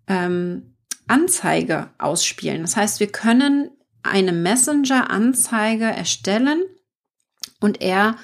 ähm, 0.07 0.73
Anzeige 1.07 1.89
ausspielen. 1.97 2.61
Das 2.61 2.75
heißt, 2.75 2.99
wir 2.99 3.11
können 3.11 3.69
eine 4.05 4.31
Messenger-Anzeige 4.31 5.85
erstellen 5.85 6.63
und 7.59 7.81
er 7.81 8.15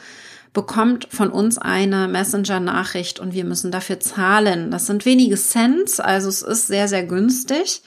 bekommt 0.54 1.08
von 1.10 1.30
uns 1.30 1.58
eine 1.58 2.08
Messenger-Nachricht 2.08 3.20
und 3.20 3.34
wir 3.34 3.46
müssen 3.46 3.72
dafür 3.72 4.00
zahlen. 4.00 4.70
Das 4.72 4.86
sind 4.86 5.06
wenige 5.06 5.36
Cents, 5.36 6.00
also 6.00 6.30
es 6.30 6.42
ist 6.42 6.68
sehr, 6.68 6.88
sehr 6.88 7.04
günstig. 7.04 7.82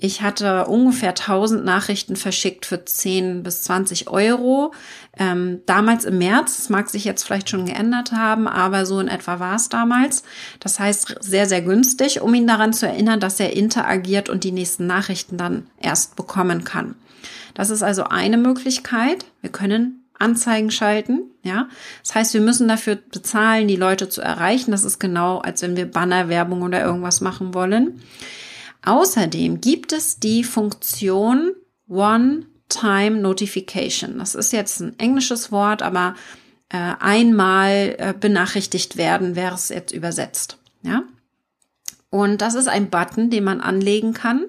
Ich 0.00 0.22
hatte 0.22 0.66
ungefähr 0.66 1.08
1000 1.08 1.64
Nachrichten 1.64 2.14
verschickt 2.14 2.66
für 2.66 2.84
10 2.84 3.42
bis 3.42 3.64
20 3.64 4.08
Euro. 4.08 4.72
Ähm, 5.18 5.62
damals 5.66 6.04
im 6.04 6.18
März, 6.18 6.56
das 6.56 6.68
mag 6.68 6.88
sich 6.88 7.04
jetzt 7.04 7.24
vielleicht 7.24 7.50
schon 7.50 7.66
geändert 7.66 8.12
haben, 8.12 8.46
aber 8.46 8.86
so 8.86 9.00
in 9.00 9.08
etwa 9.08 9.40
war 9.40 9.56
es 9.56 9.68
damals. 9.68 10.22
Das 10.60 10.78
heißt 10.78 11.16
sehr, 11.20 11.46
sehr 11.46 11.62
günstig, 11.62 12.20
um 12.20 12.32
ihn 12.32 12.46
daran 12.46 12.72
zu 12.72 12.86
erinnern, 12.86 13.18
dass 13.18 13.40
er 13.40 13.56
interagiert 13.56 14.28
und 14.28 14.44
die 14.44 14.52
nächsten 14.52 14.86
Nachrichten 14.86 15.36
dann 15.36 15.66
erst 15.80 16.14
bekommen 16.14 16.62
kann. 16.62 16.94
Das 17.58 17.70
ist 17.70 17.82
also 17.82 18.04
eine 18.04 18.36
Möglichkeit. 18.36 19.24
Wir 19.40 19.50
können 19.50 20.04
Anzeigen 20.16 20.70
schalten, 20.70 21.22
ja. 21.42 21.68
Das 22.04 22.14
heißt, 22.14 22.34
wir 22.34 22.40
müssen 22.40 22.68
dafür 22.68 22.94
bezahlen, 22.94 23.66
die 23.66 23.74
Leute 23.74 24.08
zu 24.08 24.20
erreichen. 24.20 24.70
Das 24.70 24.84
ist 24.84 25.00
genau, 25.00 25.38
als 25.38 25.60
wenn 25.62 25.76
wir 25.76 25.90
Bannerwerbung 25.90 26.62
oder 26.62 26.84
irgendwas 26.84 27.20
machen 27.20 27.54
wollen. 27.54 28.00
Außerdem 28.84 29.60
gibt 29.60 29.92
es 29.92 30.20
die 30.20 30.44
Funktion 30.44 31.50
One-Time 31.88 33.18
Notification. 33.18 34.18
Das 34.18 34.36
ist 34.36 34.52
jetzt 34.52 34.78
ein 34.78 34.96
englisches 35.00 35.50
Wort, 35.50 35.82
aber 35.82 36.14
äh, 36.68 36.76
einmal 37.00 37.96
äh, 37.98 38.14
benachrichtigt 38.18 38.96
werden 38.96 39.34
wäre 39.34 39.56
es 39.56 39.68
jetzt 39.68 39.92
übersetzt, 39.92 40.58
ja. 40.82 41.02
Und 42.08 42.40
das 42.40 42.54
ist 42.54 42.68
ein 42.68 42.88
Button, 42.88 43.30
den 43.30 43.42
man 43.42 43.60
anlegen 43.60 44.14
kann. 44.14 44.44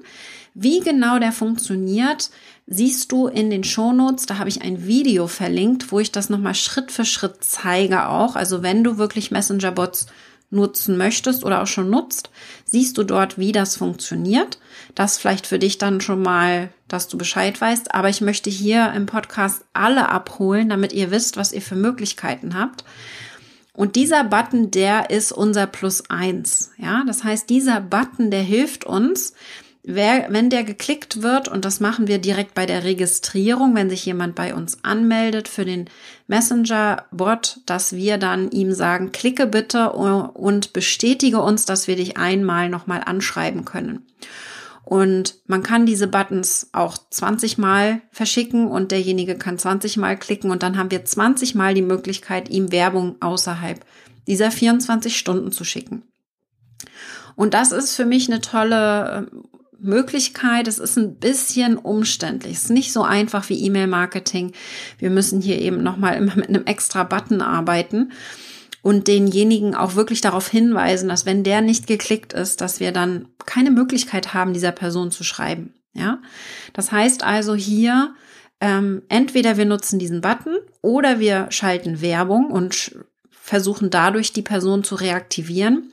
Wie 0.54 0.80
genau 0.80 1.20
der 1.20 1.32
funktioniert, 1.32 2.32
siehst 2.70 3.12
du 3.12 3.28
in 3.28 3.50
den 3.50 3.64
Shownotes, 3.64 4.28
da 4.28 4.38
habe 4.38 4.50
ich 4.50 4.62
ein 4.62 4.86
Video 4.86 5.28
verlinkt, 5.28 5.92
wo 5.92 6.00
ich 6.00 6.12
das 6.12 6.30
nochmal 6.30 6.54
Schritt 6.54 6.92
für 6.92 7.04
Schritt 7.04 7.38
zeige 7.44 8.08
auch. 8.08 8.36
Also 8.36 8.62
wenn 8.62 8.84
du 8.84 8.98
wirklich 8.98 9.32
Messenger-Bots 9.32 10.06
nutzen 10.52 10.98
möchtest 10.98 11.44
oder 11.44 11.62
auch 11.62 11.68
schon 11.68 11.90
nutzt, 11.90 12.30
siehst 12.66 12.98
du 12.98 13.04
dort, 13.04 13.38
wie 13.38 13.52
das 13.52 13.76
funktioniert. 13.76 14.60
Das 14.94 15.18
vielleicht 15.18 15.48
für 15.48 15.60
dich 15.60 15.80
dann 15.80 16.00
schon 16.00 16.22
mal, 16.22 16.70
dass 16.88 17.08
du 17.08 17.18
Bescheid 17.18 17.60
weißt. 17.60 17.94
Aber 17.94 18.10
ich 18.10 18.22
möchte 18.22 18.52
hier 18.52 18.94
im 18.96 19.08
Podcast 19.08 19.66
alle 19.74 20.10
abholen, 20.10 20.70
damit 20.70 20.94
ihr 20.94 21.12
wisst, 21.12 21.38
was 21.38 21.52
ihr 21.52 21.62
für 21.62 21.76
Möglichkeiten 21.76 22.58
habt. 22.58 22.84
Und 23.74 23.96
dieser 23.96 24.24
Button, 24.24 24.72
der 24.72 25.10
ist 25.10 25.32
unser 25.32 25.66
Plus 25.66 26.10
eins. 26.10 26.72
Ja, 26.78 27.04
das 27.08 27.24
heißt, 27.24 27.50
dieser 27.50 27.82
Button, 27.82 28.30
der 28.30 28.42
hilft 28.42 28.84
uns, 28.84 29.34
Wer, 29.84 30.28
wenn 30.30 30.50
der 30.50 30.66
geklickt 30.66 31.22
wird, 31.22 31.48
und 31.48 31.64
das 31.64 31.80
machen 31.80 32.08
wir 32.08 32.18
direkt 32.20 32.54
bei 32.54 32.66
der 32.66 32.84
Registrierung, 32.84 33.76
wenn 33.76 33.90
sich 33.90 34.06
jemand 34.06 34.36
bei 34.36 34.54
uns 34.54 34.84
anmeldet 34.84 35.48
für 35.48 35.64
den 35.64 35.90
Messenger-Bot, 36.28 37.62
dass 37.66 37.94
wir 37.94 38.18
dann 38.18 38.52
ihm 38.52 38.74
sagen, 38.74 39.14
klicke 39.14 39.48
bitte 39.48 39.94
und 39.94 40.74
bestätige 40.74 41.42
uns, 41.42 41.66
dass 41.66 41.88
wir 41.88 41.96
dich 41.96 42.18
einmal 42.18 42.68
nochmal 42.68 43.02
anschreiben 43.06 43.64
können. 43.64 44.06
Und 44.84 45.36
man 45.46 45.64
kann 45.64 45.86
diese 45.86 46.08
Buttons 46.08 46.70
auch 46.74 46.98
20 46.98 47.58
Mal 47.58 48.02
verschicken 48.12 48.68
und 48.68 48.92
derjenige 48.92 49.38
kann 49.38 49.58
20 49.58 49.98
Mal 49.98 50.18
klicken 50.18 50.52
und 50.52 50.62
dann 50.62 50.78
haben 50.78 50.92
wir 50.92 51.06
20 51.06 51.56
Mal 51.56 51.74
die 51.74 51.84
Möglichkeit, 51.84 52.50
ihm 52.50 52.72
Werbung 52.72 53.16
außerhalb 53.22 53.86
dieser 54.28 54.52
24 54.52 55.18
Stunden 55.18 55.52
zu 55.52 55.64
schicken. 55.64 56.04
Und 57.36 57.54
das 57.54 57.72
ist 57.72 57.96
für 57.96 58.06
mich 58.06 58.30
eine 58.30 58.42
tolle 58.42 59.30
Möglichkeit. 59.82 60.68
Es 60.68 60.80
ist 60.80 60.98
ein 60.98 61.16
bisschen 61.16 61.78
umständlich. 61.78 62.58
Es 62.58 62.64
ist 62.66 62.70
nicht 62.70 62.94
so 62.94 63.04
einfach 63.04 63.50
wie 63.50 63.64
E-Mail-Marketing. 63.66 64.52
Wir 64.98 65.10
müssen 65.10 65.42
hier 65.42 65.60
eben 65.60 65.84
nochmal 65.84 66.16
immer 66.16 66.36
mit 66.36 66.50
einem 66.50 66.66
extra 66.66 67.04
Button 67.04 67.42
arbeiten 67.42 68.12
und 68.82 69.08
denjenigen 69.08 69.76
auch 69.76 69.96
wirklich 69.96 70.22
darauf 70.22 70.48
hinweisen, 70.48 71.10
dass 71.10 71.26
wenn 71.26 71.44
der 71.44 71.62
nicht 71.62 71.88
geklickt 71.88 72.34
ist, 72.34 72.62
dass 72.62 72.80
wir 72.80 72.92
dann 72.92 73.28
keine 73.46 73.72
Möglichkeit 73.72 74.34
haben, 74.34 74.54
dieser 74.54 74.72
Person 74.72 75.12
zu 75.12 75.24
schreiben. 75.24 75.74
Ja, 75.94 76.22
das 76.74 76.92
heißt 76.92 77.24
also 77.24 77.56
hier 77.56 78.14
ähm, 78.62 79.04
entweder 79.10 79.58
wir 79.58 79.66
nutzen 79.66 80.00
diesen 80.00 80.22
Button 80.22 80.58
oder 80.82 81.20
wir 81.20 81.48
schalten 81.50 82.02
Werbung 82.02 82.52
und 82.52 82.96
versuchen 83.30 83.90
dadurch 83.90 84.34
die 84.34 84.42
Person 84.42 84.84
zu 84.84 84.96
reaktivieren. 84.96 85.92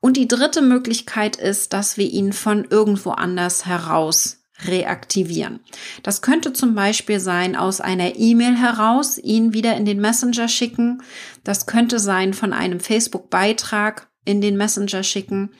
Und 0.00 0.16
die 0.16 0.28
dritte 0.28 0.62
Möglichkeit 0.62 1.36
ist, 1.36 1.72
dass 1.72 1.96
wir 1.96 2.10
ihn 2.10 2.32
von 2.32 2.64
irgendwo 2.64 3.10
anders 3.10 3.66
heraus 3.66 4.38
reaktivieren. 4.66 5.60
Das 6.02 6.22
könnte 6.22 6.52
zum 6.52 6.74
Beispiel 6.74 7.20
sein 7.20 7.56
aus 7.56 7.80
einer 7.80 8.16
E-Mail 8.16 8.56
heraus, 8.56 9.18
ihn 9.18 9.52
wieder 9.52 9.76
in 9.76 9.84
den 9.84 10.00
Messenger 10.00 10.48
schicken. 10.48 11.02
Das 11.44 11.66
könnte 11.66 11.98
sein 11.98 12.34
von 12.34 12.52
einem 12.52 12.80
Facebook-Beitrag 12.80 14.08
in 14.24 14.40
den 14.40 14.56
Messenger 14.56 15.02
schicken. 15.02 15.50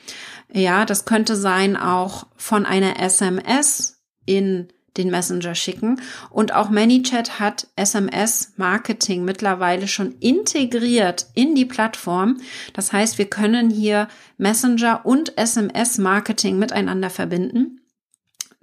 Ja, 0.51 0.85
das 0.85 1.05
könnte 1.05 1.35
sein 1.35 1.77
auch 1.77 2.27
von 2.35 2.65
einer 2.65 2.99
SMS 2.99 4.01
in 4.25 4.67
den 4.97 5.09
Messenger 5.09 5.55
schicken. 5.55 6.01
Und 6.29 6.53
auch 6.53 6.69
ManyChat 6.69 7.39
hat 7.39 7.67
SMS-Marketing 7.75 9.23
mittlerweile 9.23 9.87
schon 9.87 10.15
integriert 10.19 11.27
in 11.33 11.55
die 11.55 11.65
Plattform. 11.65 12.37
Das 12.73 12.91
heißt, 12.91 13.17
wir 13.17 13.25
können 13.25 13.69
hier 13.69 14.07
Messenger 14.37 15.05
und 15.05 15.37
SMS-Marketing 15.37 16.59
miteinander 16.59 17.09
verbinden. 17.09 17.81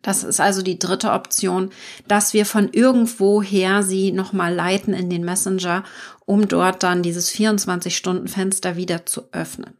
Das 0.03 0.23
ist 0.23 0.41
also 0.41 0.63
die 0.63 0.79
dritte 0.79 1.13
Option, 1.13 1.71
dass 2.07 2.33
wir 2.33 2.47
von 2.47 2.69
irgendwoher 2.73 3.83
sie 3.83 4.13
nochmal 4.13 4.55
leiten 4.55 4.95
in 4.95 5.11
den 5.11 5.25
Messenger, 5.25 5.83
um 6.25 6.47
dort 6.47 6.83
dann 6.83 7.03
dieses 7.03 7.33
24-Stunden-Fenster 7.33 8.77
wieder 8.77 9.07
zu 9.07 9.33
öffnen. 9.33 9.78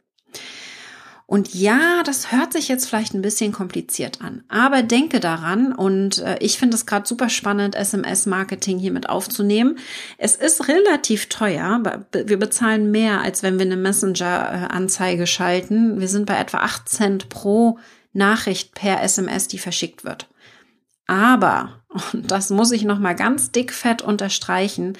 Und 1.29 1.53
ja, 1.53 2.01
das 2.03 2.31
hört 2.31 2.53
sich 2.53 2.69
jetzt 2.69 2.87
vielleicht 2.87 3.13
ein 3.13 3.21
bisschen 3.21 3.51
kompliziert 3.51 4.19
an, 4.19 4.43
aber 4.47 4.81
denke 4.81 5.19
daran 5.19 5.73
und 5.73 6.17
äh, 6.17 6.39
ich 6.39 6.57
finde 6.57 6.75
es 6.75 6.87
gerade 6.87 7.07
super 7.07 7.29
spannend, 7.29 7.75
SMS-Marketing 7.75 8.79
hier 8.79 8.91
mit 8.91 9.09
aufzunehmen. 9.09 9.77
Es 10.17 10.35
ist 10.35 10.67
relativ 10.67 11.29
teuer. 11.29 11.83
Wir 12.11 12.39
bezahlen 12.39 12.89
mehr, 12.89 13.21
als 13.21 13.43
wenn 13.43 13.59
wir 13.59 13.67
eine 13.67 13.77
Messenger-Anzeige 13.77 15.27
schalten. 15.27 15.99
Wir 15.99 16.07
sind 16.07 16.25
bei 16.25 16.35
etwa 16.35 16.61
8 16.61 16.89
Cent 16.89 17.29
pro 17.29 17.77
Nachricht 18.11 18.73
per 18.73 19.03
SMS, 19.03 19.47
die 19.47 19.59
verschickt 19.59 20.03
wird. 20.03 20.27
Aber, 21.05 21.83
und 22.11 22.31
das 22.31 22.49
muss 22.49 22.71
ich 22.71 22.85
nochmal 22.85 23.15
ganz 23.15 23.51
dickfett 23.51 24.01
unterstreichen, 24.01 24.97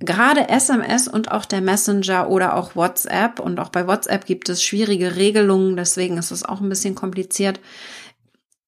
gerade 0.00 0.48
SMS 0.48 1.06
und 1.06 1.30
auch 1.30 1.44
der 1.44 1.60
Messenger 1.60 2.28
oder 2.28 2.56
auch 2.56 2.74
WhatsApp 2.74 3.38
und 3.38 3.60
auch 3.60 3.68
bei 3.68 3.86
WhatsApp 3.86 4.26
gibt 4.26 4.48
es 4.48 4.62
schwierige 4.62 5.16
Regelungen, 5.16 5.76
deswegen 5.76 6.16
ist 6.18 6.30
es 6.30 6.44
auch 6.44 6.60
ein 6.60 6.68
bisschen 6.68 6.94
kompliziert. 6.94 7.60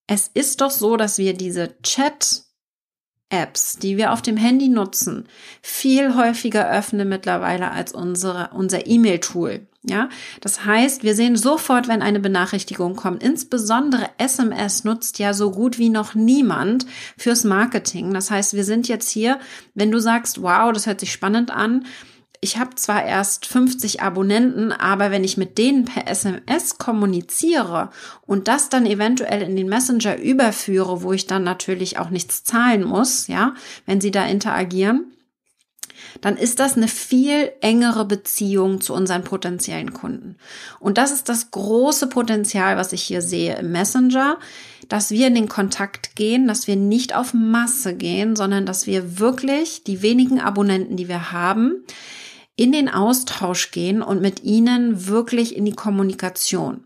Es 0.07 0.31
ist 0.33 0.61
doch 0.61 0.71
so, 0.71 0.97
dass 0.97 1.19
wir 1.19 1.35
diese 1.35 1.81
Chat 1.83 2.45
Apps, 3.31 3.79
die 3.79 3.97
wir 3.97 4.13
auf 4.13 4.21
dem 4.21 4.37
Handy 4.37 4.69
nutzen, 4.69 5.27
viel 5.63 6.17
häufiger 6.17 6.71
öffnen 6.71 7.09
mittlerweile 7.09 7.71
als 7.71 7.93
unsere, 7.93 8.51
unser 8.53 8.87
E-Mail-Tool. 8.87 9.67
Ja, 9.85 10.09
das 10.41 10.65
heißt, 10.65 11.03
wir 11.03 11.17
sehen 11.17 11.35
sofort, 11.35 11.89
wenn 11.89 12.03
eine 12.03 12.21
Benachrichtigung 12.21 12.95
kommt. 12.95 13.21
Insbesondere 13.21 14.11
SMS 14.17 14.85
nutzt 14.85 15.19
ja 15.19 15.35
so 15.35 15.51
gut 15.51 15.77
wie 15.77 15.89
noch 15.89 16.15
niemand 16.15 16.87
fürs 17.19 17.43
Marketing. 17.43 18.15
Das 18.15 18.31
heißt, 18.31 18.55
wir 18.55 18.63
sind 18.63 18.87
jetzt 18.87 19.11
hier, 19.11 19.41
wenn 19.75 19.91
du 19.91 19.99
sagst, 19.99 20.41
wow, 20.41 20.73
das 20.73 20.87
hört 20.87 21.01
sich 21.01 21.11
spannend 21.11 21.51
an. 21.51 21.85
Ich 22.41 22.59
habe 22.59 22.77
zwar 22.77 23.05
erst 23.05 23.47
50 23.47 24.03
Abonnenten, 24.03 24.71
aber 24.71 25.11
wenn 25.11 25.25
ich 25.25 25.37
mit 25.37 25.59
denen 25.59 25.85
per 25.85 26.07
SMS 26.09 26.79
kommuniziere 26.79 27.91
und 28.25 28.47
das 28.47 28.69
dann 28.69 28.87
eventuell 28.87 29.43
in 29.43 29.57
den 29.57 29.69
Messenger 29.69 30.17
überführe, 30.17 31.03
wo 31.03 31.13
ich 31.13 31.27
dann 31.27 31.43
natürlich 31.43 31.99
auch 31.99 32.11
nichts 32.11 32.45
zahlen 32.45 32.85
muss, 32.85 33.27
ja, 33.27 33.55
wenn 33.87 34.01
sie 34.01 34.13
da 34.13 34.27
interagieren, 34.27 35.13
dann 36.21 36.37
ist 36.37 36.59
das 36.61 36.77
eine 36.77 36.89
viel 36.89 37.53
engere 37.61 38.05
Beziehung 38.05 38.81
zu 38.81 38.95
unseren 38.95 39.25
potenziellen 39.25 39.93
Kunden. 39.93 40.37
Und 40.81 40.99
das 40.99 41.13
ist 41.13 41.29
das 41.29 41.51
große 41.51 42.09
Potenzial, 42.09 42.77
was 42.77 42.93
ich 42.93 43.03
hier 43.03 43.23
sehe 43.23 43.57
im 43.57 43.73
Messenger, 43.73 44.39
dass 44.89 45.11
wir 45.11 45.27
in 45.29 45.35
den 45.35 45.49
Kontakt 45.49 46.17
gehen, 46.17 46.47
dass 46.47 46.67
wir 46.67 46.77
nicht 46.77 47.15
auf 47.15 47.35
Masse 47.35 47.95
gehen, 47.95 48.37
sondern 48.37 48.67
dass 48.67 48.87
wir 48.87 49.19
wirklich 49.19 49.85
die 49.85 50.03
wenigen 50.03 50.41
Abonnenten, 50.41 50.97
die 50.97 51.09
wir 51.09 51.33
haben, 51.33 51.85
in 52.57 52.73
den 52.73 52.89
Austausch 52.89 53.71
gehen 53.71 54.03
und 54.03 54.21
mit 54.21 54.45
ihnen 54.45 55.07
wirklich 55.07 55.57
in 55.57 55.65
die 55.65 55.73
Kommunikation. 55.73 56.85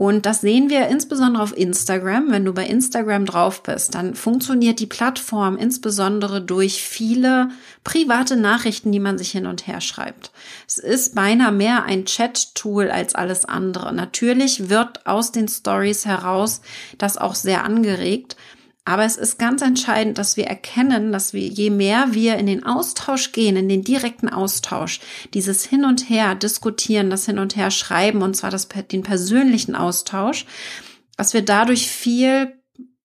Und 0.00 0.24
das 0.24 0.40
sehen 0.40 0.70
wir 0.70 0.88
insbesondere 0.88 1.42
auf 1.42 1.54
Instagram. 1.54 2.30
Wenn 2.30 2.46
du 2.46 2.54
bei 2.54 2.64
Instagram 2.64 3.26
drauf 3.26 3.62
bist, 3.62 3.94
dann 3.94 4.14
funktioniert 4.14 4.80
die 4.80 4.86
Plattform 4.86 5.58
insbesondere 5.58 6.40
durch 6.40 6.82
viele 6.82 7.50
private 7.84 8.36
Nachrichten, 8.36 8.92
die 8.92 8.98
man 8.98 9.18
sich 9.18 9.30
hin 9.30 9.44
und 9.44 9.66
her 9.66 9.82
schreibt. 9.82 10.30
Es 10.66 10.78
ist 10.78 11.14
beinahe 11.14 11.52
mehr 11.52 11.84
ein 11.84 12.06
Chat-Tool 12.06 12.90
als 12.90 13.14
alles 13.14 13.44
andere. 13.44 13.92
Natürlich 13.92 14.70
wird 14.70 15.06
aus 15.06 15.32
den 15.32 15.48
Stories 15.48 16.06
heraus 16.06 16.62
das 16.96 17.18
auch 17.18 17.34
sehr 17.34 17.64
angeregt. 17.64 18.36
Aber 18.90 19.04
es 19.04 19.16
ist 19.16 19.38
ganz 19.38 19.62
entscheidend, 19.62 20.18
dass 20.18 20.36
wir 20.36 20.48
erkennen, 20.48 21.12
dass 21.12 21.32
wir, 21.32 21.46
je 21.46 21.70
mehr 21.70 22.08
wir 22.10 22.38
in 22.38 22.46
den 22.46 22.66
Austausch 22.66 23.30
gehen, 23.30 23.54
in 23.54 23.68
den 23.68 23.84
direkten 23.84 24.28
Austausch, 24.28 24.98
dieses 25.32 25.64
Hin 25.64 25.84
und 25.84 26.10
Her 26.10 26.34
diskutieren, 26.34 27.08
das 27.08 27.24
Hin 27.24 27.38
und 27.38 27.54
Her 27.54 27.70
schreiben, 27.70 28.20
und 28.20 28.34
zwar 28.34 28.50
das, 28.50 28.66
den 28.66 29.04
persönlichen 29.04 29.76
Austausch, 29.76 30.44
dass 31.16 31.34
wir 31.34 31.42
dadurch 31.42 31.86
viel 31.86 32.52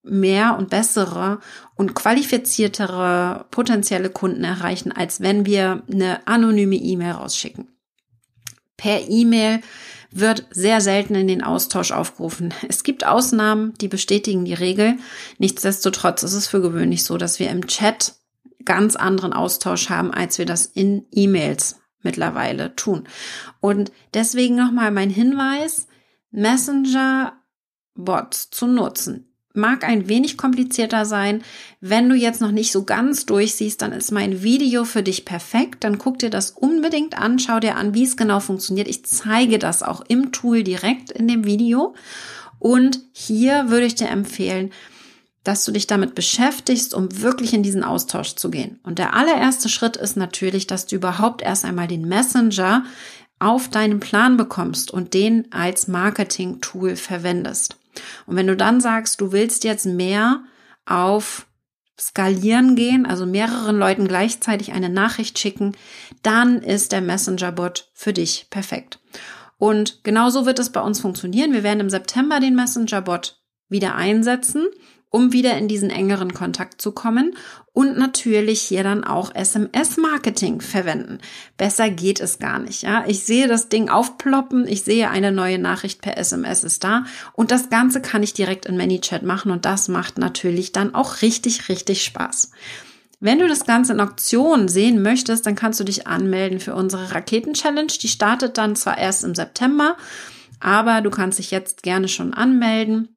mehr 0.01 0.57
und 0.57 0.71
bessere 0.71 1.39
und 1.75 1.93
qualifiziertere 1.93 3.45
potenzielle 3.51 4.09
Kunden 4.09 4.43
erreichen, 4.43 4.91
als 4.91 5.21
wenn 5.21 5.45
wir 5.45 5.83
eine 5.91 6.25
anonyme 6.25 6.77
E-Mail 6.77 7.11
rausschicken. 7.11 7.67
Per 8.75 9.07
E-Mail 9.07 9.61
wird 10.11 10.47
sehr 10.51 10.81
selten 10.81 11.15
in 11.15 11.27
den 11.27 11.43
Austausch 11.43 11.91
aufgerufen. 11.91 12.53
Es 12.67 12.83
gibt 12.83 13.05
Ausnahmen, 13.05 13.73
die 13.79 13.87
bestätigen 13.87 14.45
die 14.45 14.53
Regel. 14.53 14.97
Nichtsdestotrotz 15.37 16.23
ist 16.23 16.33
es 16.33 16.47
für 16.47 16.61
gewöhnlich 16.61 17.03
so, 17.03 17.17
dass 17.17 17.39
wir 17.39 17.49
im 17.49 17.67
Chat 17.67 18.15
ganz 18.63 18.95
anderen 18.95 19.33
Austausch 19.33 19.89
haben, 19.89 20.11
als 20.11 20.37
wir 20.37 20.45
das 20.45 20.65
in 20.65 21.05
E-Mails 21.11 21.79
mittlerweile 22.01 22.75
tun. 22.75 23.07
Und 23.59 23.91
deswegen 24.13 24.55
nochmal 24.55 24.91
mein 24.91 25.09
Hinweis, 25.09 25.87
Messenger 26.31 27.33
Bots 27.95 28.49
zu 28.49 28.67
nutzen 28.67 29.34
mag 29.55 29.83
ein 29.83 30.07
wenig 30.07 30.37
komplizierter 30.37 31.05
sein. 31.05 31.43
Wenn 31.81 32.09
du 32.09 32.15
jetzt 32.15 32.41
noch 32.41 32.51
nicht 32.51 32.71
so 32.71 32.83
ganz 32.83 33.25
durchsiehst, 33.25 33.81
dann 33.81 33.91
ist 33.91 34.11
mein 34.11 34.43
Video 34.43 34.85
für 34.85 35.03
dich 35.03 35.25
perfekt. 35.25 35.83
Dann 35.83 35.97
guck 35.97 36.19
dir 36.19 36.29
das 36.29 36.51
unbedingt 36.51 37.17
an, 37.17 37.39
schau 37.39 37.59
dir 37.59 37.75
an, 37.75 37.93
wie 37.93 38.03
es 38.03 38.17
genau 38.17 38.39
funktioniert. 38.39 38.87
Ich 38.87 39.05
zeige 39.05 39.59
das 39.59 39.83
auch 39.83 40.01
im 40.07 40.31
Tool 40.31 40.63
direkt 40.63 41.11
in 41.11 41.27
dem 41.27 41.45
Video. 41.45 41.95
Und 42.59 42.99
hier 43.13 43.69
würde 43.69 43.85
ich 43.85 43.95
dir 43.95 44.09
empfehlen, 44.09 44.71
dass 45.43 45.63
du 45.63 45.71
dich 45.71 45.87
damit 45.87 46.15
beschäftigst, 46.15 46.93
um 46.93 47.21
wirklich 47.21 47.53
in 47.53 47.63
diesen 47.63 47.83
Austausch 47.83 48.35
zu 48.35 48.49
gehen. 48.49 48.79
Und 48.83 48.97
der 48.97 49.13
allererste 49.13 49.69
Schritt 49.69 49.95
ist 49.95 50.17
natürlich, 50.17 50.67
dass 50.67 50.87
du 50.87 50.95
überhaupt 50.95 51.41
erst 51.41 51.65
einmal 51.65 51.87
den 51.87 52.07
Messenger 52.07 52.83
auf 53.39 53.69
deinen 53.69 53.99
Plan 53.99 54.37
bekommst 54.37 54.91
und 54.91 55.13
den 55.13 55.51
als 55.51 55.87
Marketing-Tool 55.87 56.95
verwendest. 56.95 57.77
Und 58.25 58.35
wenn 58.35 58.47
du 58.47 58.55
dann 58.55 58.81
sagst, 58.81 59.21
du 59.21 59.31
willst 59.31 59.63
jetzt 59.63 59.85
mehr 59.85 60.43
auf 60.85 61.47
skalieren 61.99 62.75
gehen, 62.75 63.05
also 63.05 63.25
mehreren 63.25 63.77
Leuten 63.77 64.07
gleichzeitig 64.07 64.73
eine 64.73 64.89
Nachricht 64.89 65.39
schicken, 65.39 65.71
dann 66.23 66.61
ist 66.61 66.91
der 66.91 67.01
Messenger-Bot 67.01 67.89
für 67.93 68.11
dich 68.11 68.47
perfekt. 68.49 68.99
Und 69.57 70.03
genauso 70.03 70.45
wird 70.45 70.59
es 70.59 70.71
bei 70.71 70.81
uns 70.81 70.99
funktionieren. 70.99 71.53
Wir 71.53 71.63
werden 71.63 71.79
im 71.79 71.89
September 71.89 72.41
den 72.41 72.55
Messenger-Bot 72.55 73.39
wieder 73.69 73.95
einsetzen 73.95 74.67
um 75.15 75.31
wieder 75.31 75.57
in 75.57 75.69
diesen 75.69 75.89
engeren 75.89 76.33
Kontakt 76.33 76.81
zu 76.81 76.91
kommen 76.91 77.35
und 77.75 77.97
natürlich 77.97 78.61
hier 78.61 78.83
dann 78.83 79.03
auch 79.03 79.35
SMS-Marketing 79.35 80.61
verwenden. 80.61 81.19
Besser 81.57 81.89
geht 81.89 82.21
es 82.21 82.39
gar 82.39 82.57
nicht. 82.57 82.83
Ja, 82.83 83.03
ich 83.05 83.25
sehe 83.25 83.49
das 83.49 83.67
Ding 83.67 83.89
aufploppen, 83.89 84.65
ich 84.65 84.83
sehe 84.83 85.09
eine 85.09 85.33
neue 85.33 85.59
Nachricht 85.59 86.01
per 86.01 86.17
SMS 86.17 86.63
ist 86.63 86.85
da 86.85 87.03
und 87.33 87.51
das 87.51 87.69
Ganze 87.69 88.01
kann 88.01 88.23
ich 88.23 88.33
direkt 88.33 88.65
in 88.65 88.77
ManyChat 88.77 89.23
machen 89.23 89.51
und 89.51 89.65
das 89.65 89.89
macht 89.89 90.17
natürlich 90.17 90.71
dann 90.71 90.95
auch 90.95 91.21
richtig, 91.21 91.67
richtig 91.67 92.05
Spaß. 92.05 92.51
Wenn 93.19 93.39
du 93.39 93.47
das 93.47 93.65
Ganze 93.65 93.91
in 93.91 93.99
Auktion 93.99 94.69
sehen 94.69 95.01
möchtest, 95.01 95.45
dann 95.45 95.55
kannst 95.55 95.79
du 95.81 95.83
dich 95.83 96.07
anmelden 96.07 96.61
für 96.61 96.75
unsere 96.75 97.11
Raketen-Challenge. 97.11 97.91
Die 98.01 98.07
startet 98.07 98.57
dann 98.57 98.77
zwar 98.77 98.97
erst 98.97 99.25
im 99.25 99.35
September, 99.35 99.97
aber 100.61 101.01
du 101.01 101.09
kannst 101.09 101.39
dich 101.39 101.51
jetzt 101.51 101.83
gerne 101.83 102.07
schon 102.07 102.33
anmelden 102.33 103.14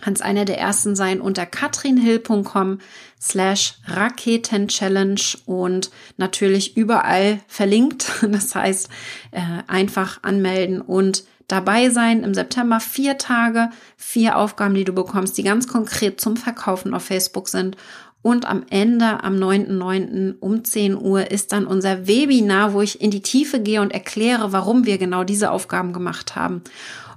kannst 0.00 0.22
einer 0.22 0.44
der 0.44 0.58
ersten 0.58 0.96
sein 0.96 1.20
unter 1.20 1.44
katrinhill.com 1.46 2.78
slash 3.20 3.74
Raketenchallenge 3.86 5.38
und 5.44 5.90
natürlich 6.16 6.76
überall 6.76 7.40
verlinkt. 7.46 8.10
Das 8.28 8.54
heißt, 8.54 8.88
äh, 9.32 9.40
einfach 9.66 10.22
anmelden 10.22 10.80
und 10.80 11.24
dabei 11.48 11.90
sein 11.90 12.22
im 12.22 12.34
September. 12.34 12.78
Vier 12.78 13.18
Tage, 13.18 13.70
vier 13.96 14.36
Aufgaben, 14.36 14.74
die 14.74 14.84
du 14.84 14.92
bekommst, 14.92 15.36
die 15.38 15.42
ganz 15.42 15.66
konkret 15.66 16.20
zum 16.20 16.36
Verkaufen 16.36 16.94
auf 16.94 17.04
Facebook 17.04 17.48
sind. 17.48 17.76
Und 18.20 18.46
am 18.46 18.64
Ende, 18.68 19.22
am 19.22 19.36
9.9. 19.36 20.38
um 20.40 20.64
10 20.64 20.96
Uhr, 20.96 21.30
ist 21.30 21.52
dann 21.52 21.66
unser 21.66 22.06
Webinar, 22.06 22.74
wo 22.74 22.82
ich 22.82 23.00
in 23.00 23.10
die 23.10 23.22
Tiefe 23.22 23.60
gehe 23.60 23.80
und 23.80 23.92
erkläre, 23.92 24.52
warum 24.52 24.86
wir 24.86 24.98
genau 24.98 25.24
diese 25.24 25.50
Aufgaben 25.50 25.92
gemacht 25.92 26.36
haben. 26.36 26.62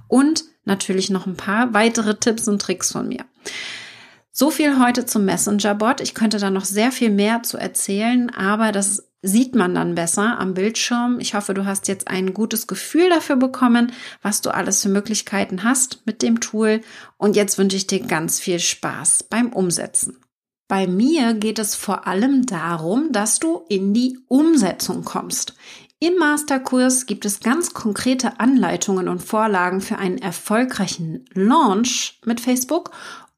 Und 0.08 0.44
natürlich 0.64 1.10
noch 1.10 1.26
ein 1.26 1.36
paar 1.36 1.74
weitere 1.74 2.14
Tipps 2.14 2.48
und 2.48 2.60
Tricks 2.60 2.92
von 2.92 3.08
mir. 3.08 3.24
So 4.30 4.50
viel 4.50 4.78
heute 4.78 5.04
zum 5.04 5.24
Messenger-Bot. 5.26 6.00
Ich 6.00 6.14
könnte 6.14 6.38
da 6.38 6.50
noch 6.50 6.64
sehr 6.64 6.90
viel 6.90 7.10
mehr 7.10 7.42
zu 7.42 7.58
erzählen, 7.58 8.30
aber 8.30 8.72
das 8.72 9.04
sieht 9.20 9.54
man 9.54 9.74
dann 9.74 9.94
besser 9.94 10.38
am 10.38 10.54
Bildschirm. 10.54 11.20
Ich 11.20 11.34
hoffe, 11.34 11.54
du 11.54 11.64
hast 11.64 11.86
jetzt 11.86 12.08
ein 12.08 12.34
gutes 12.34 12.66
Gefühl 12.66 13.08
dafür 13.08 13.36
bekommen, 13.36 13.92
was 14.20 14.40
du 14.40 14.50
alles 14.50 14.82
für 14.82 14.88
Möglichkeiten 14.88 15.62
hast 15.62 16.06
mit 16.06 16.22
dem 16.22 16.40
Tool. 16.40 16.80
Und 17.18 17.36
jetzt 17.36 17.58
wünsche 17.58 17.76
ich 17.76 17.86
dir 17.86 18.00
ganz 18.00 18.40
viel 18.40 18.58
Spaß 18.58 19.24
beim 19.24 19.52
Umsetzen. 19.52 20.16
Bei 20.66 20.86
mir 20.86 21.34
geht 21.34 21.58
es 21.58 21.74
vor 21.74 22.06
allem 22.06 22.46
darum, 22.46 23.12
dass 23.12 23.38
du 23.38 23.62
in 23.68 23.92
die 23.92 24.18
Umsetzung 24.28 25.04
kommst. 25.04 25.54
Im 26.02 26.16
Masterkurs 26.16 27.06
gibt 27.06 27.24
es 27.24 27.38
ganz 27.38 27.74
konkrete 27.74 28.40
Anleitungen 28.40 29.06
und 29.06 29.22
Vorlagen 29.22 29.80
für 29.80 29.98
einen 29.98 30.18
erfolgreichen 30.18 31.24
Launch 31.32 32.18
mit 32.24 32.40
Facebook 32.40 32.90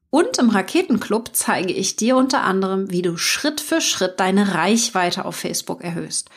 und 0.09 0.39
im 0.39 0.49
Raketenclub 0.49 1.29
zeige 1.33 1.71
ich 1.71 1.95
dir 1.95 2.17
unter 2.17 2.41
anderem, 2.41 2.89
wie 2.89 3.03
du 3.03 3.17
Schritt 3.17 3.61
für 3.61 3.81
Schritt 3.81 4.19
deine 4.19 4.55
Reichweite 4.55 5.25
auf 5.25 5.35
Facebook 5.35 5.83
erhöhst. 5.83 6.31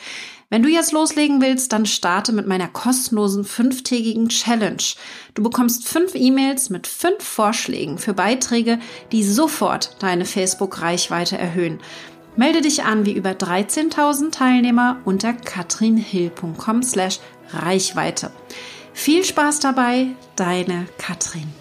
Wenn 0.50 0.62
du 0.62 0.68
jetzt 0.68 0.92
loslegen 0.92 1.40
willst, 1.40 1.72
dann 1.72 1.86
starte 1.86 2.32
mit 2.32 2.46
meiner 2.46 2.68
kostenlosen 2.68 3.44
fünftägigen 3.44 4.28
Challenge. 4.28 4.82
Du 5.32 5.42
bekommst 5.42 5.88
fünf 5.88 6.14
E-Mails 6.14 6.68
mit 6.68 6.86
fünf 6.86 7.24
Vorschlägen 7.24 7.96
für 7.96 8.12
Beiträge, 8.12 8.80
die 9.12 9.24
sofort 9.24 9.96
deine 10.00 10.26
Facebook-Reichweite 10.26 11.38
erhöhen. 11.38 11.80
Melde 12.36 12.60
dich 12.60 12.84
an 12.84 13.04
wie 13.04 13.12
über 13.12 13.30
13.000 13.30 14.30
Teilnehmer 14.30 14.98
unter 15.04 15.32
katrinhill.com 15.32 16.82
slash 16.82 17.20
Reichweite. 17.50 18.30
Viel 18.92 19.24
Spaß 19.24 19.60
dabei, 19.60 20.08
deine 20.36 20.86
Katrin. 20.98 21.52